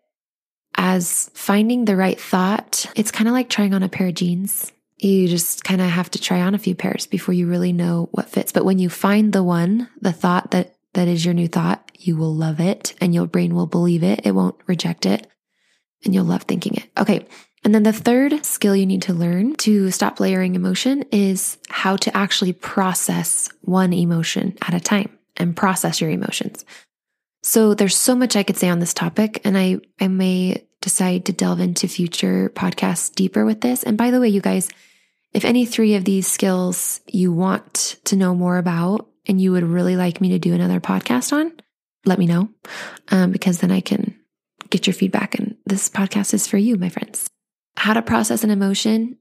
as 0.76 1.30
finding 1.34 1.86
the 1.86 1.96
right 1.96 2.20
thought. 2.20 2.86
It's 2.96 3.12
kind 3.12 3.28
of 3.28 3.34
like 3.34 3.50
trying 3.50 3.74
on 3.74 3.84
a 3.84 3.90
pair 3.90 4.08
of 4.08 4.16
jeans. 4.16 4.72
You 4.98 5.28
just 5.28 5.64
kind 5.64 5.82
of 5.82 5.90
have 5.90 6.10
to 6.12 6.22
try 6.22 6.42
on 6.42 6.56
a 6.56 6.60
few 6.60 6.76
pairs 6.76 7.08
before 7.08 7.34
you 7.34 7.48
really 7.48 7.74
know 7.74 8.10
what 8.12 8.30
fits. 8.30 8.52
But 8.52 8.66
when 8.66 8.80
you 8.80 8.90
find 8.90 9.34
the 9.34 9.44
one, 9.44 9.90
the 10.02 10.14
thought 10.14 10.52
that 10.52 10.76
that 10.94 11.08
is 11.08 11.26
your 11.26 11.34
new 11.34 11.48
thought, 11.48 11.92
you 11.98 12.16
will 12.16 12.34
love 12.34 12.60
it 12.60 12.94
and 13.02 13.14
your 13.14 13.26
brain 13.26 13.56
will 13.56 13.66
believe 13.66 14.04
it. 14.04 14.22
It 14.24 14.32
won't 14.32 14.56
reject 14.68 15.06
it 15.06 15.28
and 16.06 16.14
you'll 16.14 16.26
love 16.26 16.44
thinking 16.44 16.76
it. 16.76 16.88
Okay. 16.98 17.28
And 17.64 17.74
then 17.74 17.84
the 17.84 17.94
third 17.94 18.46
skill 18.46 18.76
you 18.76 18.86
need 18.86 19.04
to 19.04 19.14
learn 19.14 19.56
to 19.58 19.90
stop 19.92 20.20
layering 20.20 20.56
emotion 20.56 21.06
is 21.12 21.58
how 21.70 21.96
to 21.98 22.16
actually 22.16 22.54
process 22.54 23.50
one 23.62 23.94
emotion 23.94 24.58
at 24.62 24.74
a 24.74 24.80
time 24.80 25.18
and 25.38 25.56
process 25.56 26.02
your 26.02 26.10
emotions. 26.10 26.66
So 27.42 27.74
there's 27.74 27.98
so 27.98 28.16
much 28.16 28.36
I 28.36 28.44
could 28.44 28.58
say 28.58 28.70
on 28.70 28.80
this 28.80 28.94
topic, 28.94 29.42
and 29.44 29.58
I, 29.58 29.80
I 30.00 30.08
may 30.08 30.66
decide 30.82 31.26
to 31.26 31.34
delve 31.34 31.60
into 31.60 31.88
future 31.88 32.50
podcasts 32.54 33.14
deeper 33.14 33.46
with 33.46 33.62
this. 33.62 33.84
And 33.84 33.98
by 33.98 34.12
the 34.12 34.20
way, 34.20 34.30
you 34.30 34.42
guys, 34.42 34.70
if 35.34 35.46
any 35.46 35.66
three 35.66 35.96
of 35.96 36.06
these 36.06 36.28
skills 36.28 37.02
you 37.08 37.34
want 37.34 37.98
to 38.06 38.16
know 38.16 38.36
more 38.36 38.58
about 38.58 39.10
and 39.26 39.42
you 39.42 39.52
would 39.54 39.64
really 39.64 39.96
like 39.96 40.22
me 40.22 40.30
to 40.30 40.40
do 40.40 40.54
another 40.54 40.80
podcast 40.80 41.34
on, 41.34 41.52
let 42.06 42.20
me 42.20 42.28
know 42.28 42.50
um, 43.10 43.32
because 43.32 43.60
then 43.60 43.72
I 43.72 43.82
can 43.82 44.20
get 44.70 44.88
your 44.88 44.94
feedback. 44.94 45.36
And 45.36 45.56
this 45.66 45.90
podcast 45.90 46.34
is 46.34 46.48
for 46.48 46.58
you, 46.58 46.78
my 46.78 46.90
friends. 46.90 47.28
How 47.76 47.94
to 47.94 48.02
process 48.02 48.44
an 48.44 48.50
emotion. 48.50 49.18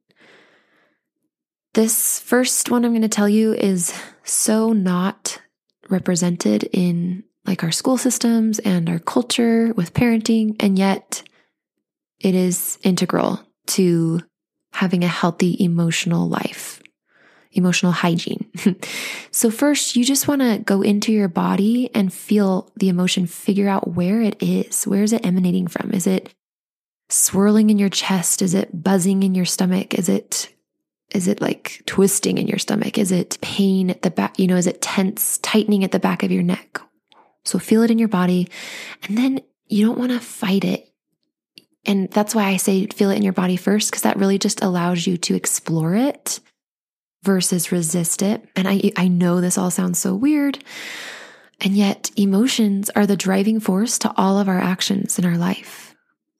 This 1.75 2.21
first 2.21 2.71
one 2.71 2.85
I'm 2.85 2.93
going 2.93 3.03
to 3.03 3.09
tell 3.09 3.29
you 3.29 3.55
is 3.55 3.95
so 4.25 4.73
not 4.73 5.41
represented 5.88 6.69
in 6.73 7.25
like 7.47 7.65
our 7.65 7.73
school 7.73 7.97
systems 7.97 8.59
and 8.61 8.88
our 8.88 8.99
culture 8.99 9.73
with 9.75 9.95
parenting. 9.95 10.57
And 10.61 10.79
yet 10.79 11.23
it 12.21 12.35
is 12.35 12.79
integral 12.83 13.41
to 13.69 14.21
having 14.73 15.05
a 15.05 15.09
healthy 15.09 15.57
emotional 15.62 16.29
life, 16.29 16.83
emotional 17.53 17.93
hygiene. 17.93 18.51
so, 19.31 19.51
first, 19.51 19.97
you 19.97 20.05
just 20.05 20.29
want 20.29 20.41
to 20.41 20.59
go 20.65 20.83
into 20.83 21.12
your 21.12 21.29
body 21.29 21.91
and 21.95 22.12
feel 22.12 22.71
the 22.77 22.88
emotion, 22.88 23.27
figure 23.27 23.69
out 23.69 23.88
where 23.88 24.21
it 24.21 24.43
is. 24.43 24.87
Where 24.87 25.03
is 25.03 25.12
it 25.12 25.27
emanating 25.27 25.67
from? 25.67 25.93
Is 25.93 26.07
it 26.07 26.33
swirling 27.12 27.70
in 27.70 27.79
your 27.79 27.88
chest? 27.88 28.42
Is 28.42 28.55
it 28.55 28.83
buzzing 28.83 29.22
in 29.22 29.35
your 29.35 29.44
stomach? 29.44 29.94
Is 29.94 30.09
it 30.09 30.48
is 31.12 31.29
it 31.29 31.42
like 31.42 31.83
twisting 31.85 32.38
in 32.38 32.48
your 32.48 32.59
stomach? 32.59 32.96
Is 32.96 33.12
it 33.12 33.37
pain 33.42 33.90
at 33.90 34.01
the 34.01 34.11
back? 34.11 34.38
You 34.38 34.46
know, 34.46 34.57
is 34.57 34.66
it 34.66 34.81
tense, 34.81 35.38
tightening 35.38 35.85
at 35.85 35.92
the 35.92 35.98
back 35.98 36.22
of 36.22 36.33
your 36.33 36.42
neck? 36.42 36.81
So 37.44 37.59
feel 37.59 37.83
it 37.83 37.90
in 37.90 37.98
your 37.98 38.09
body. 38.09 38.48
And 39.07 39.18
then 39.18 39.40
you 39.66 39.87
don't 39.87 39.98
want 39.98 40.12
to 40.12 40.20
fight 40.20 40.64
it. 40.64 40.88
And 41.85 42.11
that's 42.11 42.35
why 42.35 42.44
I 42.44 42.57
say 42.57 42.87
feel 42.87 43.11
it 43.11 43.16
in 43.16 43.22
your 43.22 43.33
body 43.33 43.57
first, 43.57 43.90
because 43.90 44.03
that 44.03 44.16
really 44.16 44.38
just 44.38 44.62
allows 44.62 45.07
you 45.07 45.18
to 45.18 45.35
explore 45.35 45.94
it 45.94 46.40
versus 47.25 47.72
resist 47.72 48.22
it. 48.22 48.48
And 48.57 48.66
I, 48.66 48.92
I 48.96 49.09
know 49.09 49.40
this 49.40 49.59
all 49.59 49.70
sounds 49.70 49.98
so 49.98 50.14
weird. 50.14 50.64
And 51.61 51.77
yet 51.77 52.11
emotions 52.16 52.90
are 52.90 53.07
the 53.07 53.16
driving 53.16 53.61
force 53.61 53.98
to 54.01 54.12
all 54.16 54.38
of 54.38 54.48
our 54.48 54.59
actions 54.59 55.18
in 55.18 55.25
our 55.25 55.37
life. 55.37 55.91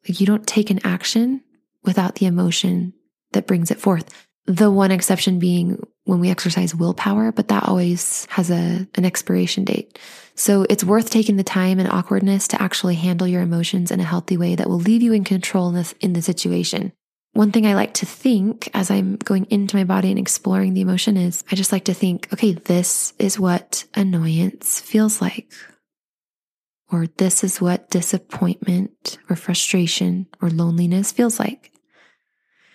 Like 0.09 0.21
you 0.21 0.27
don't 0.27 0.47
take 0.47 0.71
an 0.71 0.81
action 0.85 1.43
without 1.85 2.17
the 2.17 2.27
emotion 2.27 2.93
that 3.33 3.47
brings 3.47 3.71
it 3.71 3.81
forth. 3.81 4.13
The 4.47 4.71
one 4.71 4.91
exception 4.91 5.39
being 5.39 5.81
when 6.05 6.19
we 6.19 6.31
exercise 6.31 6.75
willpower, 6.75 7.31
but 7.31 7.49
that 7.49 7.65
always 7.65 8.27
has 8.31 8.51
a, 8.51 8.87
an 8.95 9.05
expiration 9.05 9.65
date. 9.65 9.99
So 10.35 10.67
it's 10.69 10.83
worth 10.83 11.11
taking 11.11 11.37
the 11.37 11.45
time 11.45 11.79
and 11.79 11.89
awkwardness 11.89 12.49
to 12.49 12.61
actually 12.61 12.97
handle 12.97 13.29
your 13.29 13.43
emotions 13.43 13.91
in 13.91 14.01
a 14.01 14.05
healthy 14.05 14.37
way 14.37 14.57
that 14.57 14.69
will 14.69 14.81
leave 14.81 15.03
you 15.03 15.13
in 15.13 15.25
control 15.25 15.69
in, 15.69 15.75
this, 15.77 15.95
in 16.01 16.13
the 16.13 16.23
situation. 16.23 16.93
One 17.35 17.53
thing 17.53 17.67
I 17.67 17.75
like 17.75 17.95
to 17.95 18.07
think 18.07 18.69
as 18.75 18.91
I'm 18.91 19.17
going 19.17 19.47
into 19.49 19.77
my 19.77 19.85
body 19.85 20.11
and 20.11 20.19
exploring 20.19 20.75
the 20.75 20.81
emotion 20.81 21.17
is 21.17 21.45
I 21.51 21.55
just 21.55 21.73
like 21.73 21.85
to 21.85 21.95
think, 21.95 22.29
okay, 22.33 22.53
this 22.53 23.15
is 23.19 23.39
what 23.39 23.85
annoyance 23.95 24.81
feels 24.81 25.23
like. 25.23 25.51
Or 26.93 27.07
this 27.07 27.43
is 27.43 27.61
what 27.61 27.91
disappointment 27.91 29.19
or 29.31 29.35
frustration 29.35 30.27
or 30.43 30.51
loneliness 30.51 31.11
feels 31.11 31.41
like. 31.41 31.73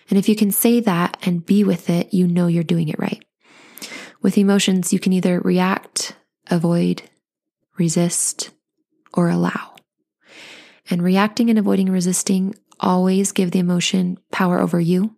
And 0.09 0.17
if 0.17 0.27
you 0.27 0.35
can 0.35 0.51
say 0.51 0.79
that 0.79 1.17
and 1.21 1.45
be 1.45 1.63
with 1.63 1.89
it, 1.89 2.13
you 2.13 2.27
know 2.27 2.47
you're 2.47 2.63
doing 2.63 2.89
it 2.89 2.97
right. 2.97 3.23
With 4.21 4.37
emotions, 4.37 4.91
you 4.91 4.99
can 4.99 5.13
either 5.13 5.39
react, 5.39 6.15
avoid, 6.49 7.03
resist, 7.77 8.49
or 9.13 9.29
allow. 9.29 9.75
And 10.89 11.03
reacting 11.03 11.49
and 11.51 11.59
avoiding 11.59 11.91
resisting 11.91 12.55
always 12.79 13.31
give 13.31 13.51
the 13.51 13.59
emotion 13.59 14.17
power 14.31 14.59
over 14.59 14.79
you. 14.79 15.15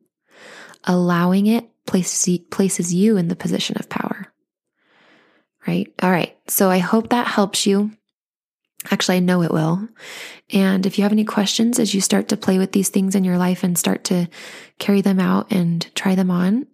Allowing 0.83 1.45
it 1.47 1.69
places, 1.85 2.39
places 2.49 2.93
you 2.93 3.15
in 3.15 3.29
the 3.29 3.35
position 3.35 3.77
of 3.79 3.87
power. 3.87 4.33
Right? 5.65 5.93
All 6.01 6.09
right. 6.09 6.35
So 6.47 6.69
I 6.69 6.79
hope 6.79 7.09
that 7.09 7.27
helps 7.27 7.65
you. 7.65 7.91
Actually, 8.91 9.17
I 9.17 9.21
know 9.21 9.43
it 9.43 9.51
will. 9.51 9.87
And 10.53 10.85
if 10.85 10.97
you 10.97 11.03
have 11.03 11.11
any 11.11 11.25
questions 11.25 11.79
as 11.79 11.93
you 11.93 12.01
start 12.01 12.29
to 12.29 12.37
play 12.37 12.57
with 12.57 12.71
these 12.71 12.89
things 12.89 13.13
in 13.13 13.23
your 13.23 13.37
life 13.37 13.63
and 13.63 13.77
start 13.77 14.05
to 14.05 14.29
carry 14.77 15.01
them 15.01 15.19
out 15.19 15.51
and 15.51 15.85
try 15.95 16.15
them 16.15 16.31
on, 16.31 16.65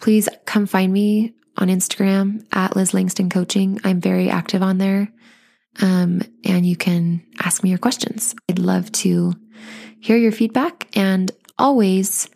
please 0.00 0.28
come 0.44 0.66
find 0.66 0.92
me 0.92 1.34
on 1.56 1.68
Instagram 1.68 2.44
at 2.52 2.74
Liz 2.74 2.92
Langston 2.94 3.30
Coaching. 3.30 3.80
I'm 3.84 4.00
very 4.00 4.28
active 4.28 4.62
on 4.62 4.78
there. 4.78 5.12
Um, 5.80 6.22
and 6.44 6.66
you 6.66 6.76
can 6.76 7.24
ask 7.38 7.62
me 7.62 7.70
your 7.70 7.78
questions. 7.78 8.34
I'd 8.48 8.58
love 8.58 8.90
to 8.92 9.32
hear 10.00 10.16
your 10.16 10.32
feedback. 10.32 10.88
And 10.96 11.30
always, 11.58 12.28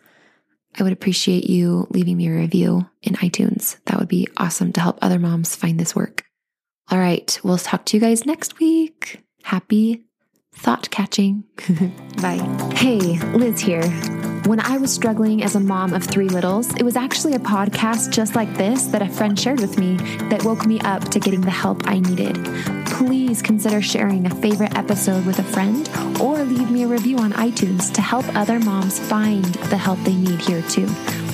I 0.79 0.83
would 0.83 0.93
appreciate 0.93 1.49
you 1.49 1.87
leaving 1.89 2.15
me 2.15 2.27
a 2.27 2.31
review 2.31 2.87
in 3.01 3.15
iTunes. 3.15 3.77
That 3.85 3.99
would 3.99 4.07
be 4.07 4.27
awesome 4.37 4.71
to 4.73 4.81
help 4.81 4.99
other 5.01 5.19
moms 5.19 5.55
find 5.55 5.79
this 5.79 5.95
work. 5.95 6.23
All 6.91 6.99
right, 6.99 7.39
we'll 7.43 7.57
talk 7.57 7.85
to 7.85 7.97
you 7.97 8.01
guys 8.01 8.25
next 8.25 8.59
week. 8.59 9.23
Happy 9.43 10.03
thought 10.53 10.89
catching. 10.89 11.43
Bye. 12.21 12.37
Hey, 12.75 13.19
Liz 13.33 13.59
here. 13.59 13.83
When 14.45 14.59
I 14.59 14.77
was 14.77 14.93
struggling 14.93 15.43
as 15.43 15.55
a 15.55 15.59
mom 15.59 15.93
of 15.93 16.03
three 16.03 16.29
littles, 16.29 16.71
it 16.75 16.83
was 16.83 16.95
actually 16.95 17.33
a 17.33 17.39
podcast 17.39 18.11
just 18.11 18.35
like 18.35 18.53
this 18.55 18.85
that 18.87 19.01
a 19.01 19.09
friend 19.09 19.39
shared 19.39 19.59
with 19.59 19.79
me 19.79 19.97
that 20.29 20.43
woke 20.45 20.67
me 20.67 20.79
up 20.81 21.03
to 21.09 21.19
getting 21.19 21.41
the 21.41 21.49
help 21.49 21.87
I 21.87 21.99
needed. 21.99 22.35
Please 22.85 23.41
consider 23.41 23.81
sharing 23.81 24.27
a 24.27 24.35
favorite 24.35 24.77
episode 24.77 25.25
with 25.25 25.39
a 25.39 25.43
friend 25.43 25.89
or 26.21 26.43
leave 26.43 26.69
me 26.69 26.83
a 26.83 26.87
review 26.87 27.17
on 27.17 27.33
iTunes 27.33 27.91
to 27.93 28.01
help 28.01 28.25
other 28.35 28.59
moms 28.59 28.99
find 28.99 29.45
the 29.45 29.77
help 29.77 29.99
they 30.03 30.15
need 30.15 30.39
here 30.39 30.61
too. 30.63 30.87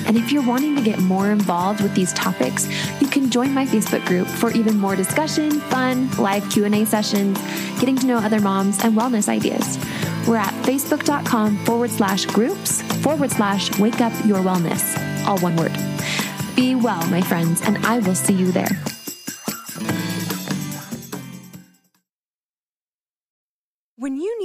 And 0.06 0.16
if 0.16 0.32
you're 0.32 0.46
wanting 0.46 0.76
to 0.76 0.82
get 0.82 0.98
more 1.00 1.30
involved 1.30 1.80
with 1.80 1.94
these 1.94 2.12
topics, 2.12 2.66
you 3.00 3.06
can 3.06 3.30
join 3.30 3.52
my 3.52 3.66
Facebook 3.66 4.04
group 4.06 4.26
for 4.26 4.50
even 4.52 4.78
more 4.78 4.96
discussion, 4.96 5.60
fun, 5.60 6.10
live 6.12 6.48
Q&A 6.50 6.84
sessions, 6.84 7.38
getting 7.80 7.96
to 7.96 8.06
know 8.06 8.18
other 8.18 8.40
moms, 8.40 8.82
and 8.84 8.96
wellness 8.96 9.28
ideas. 9.28 9.78
We're 10.26 10.36
at 10.36 10.52
facebook.com 10.64 11.64
forward 11.64 11.90
slash 11.90 12.26
groups 12.26 12.82
forward 13.02 13.30
slash 13.30 13.78
wake 13.78 14.00
up 14.00 14.12
your 14.24 14.38
wellness, 14.38 14.96
all 15.26 15.38
one 15.38 15.56
word. 15.56 15.76
Be 16.54 16.74
well, 16.74 17.04
my 17.08 17.22
friends, 17.22 17.62
and 17.62 17.78
I 17.86 17.98
will 17.98 18.14
see 18.14 18.34
you 18.34 18.52
there. 18.52 18.91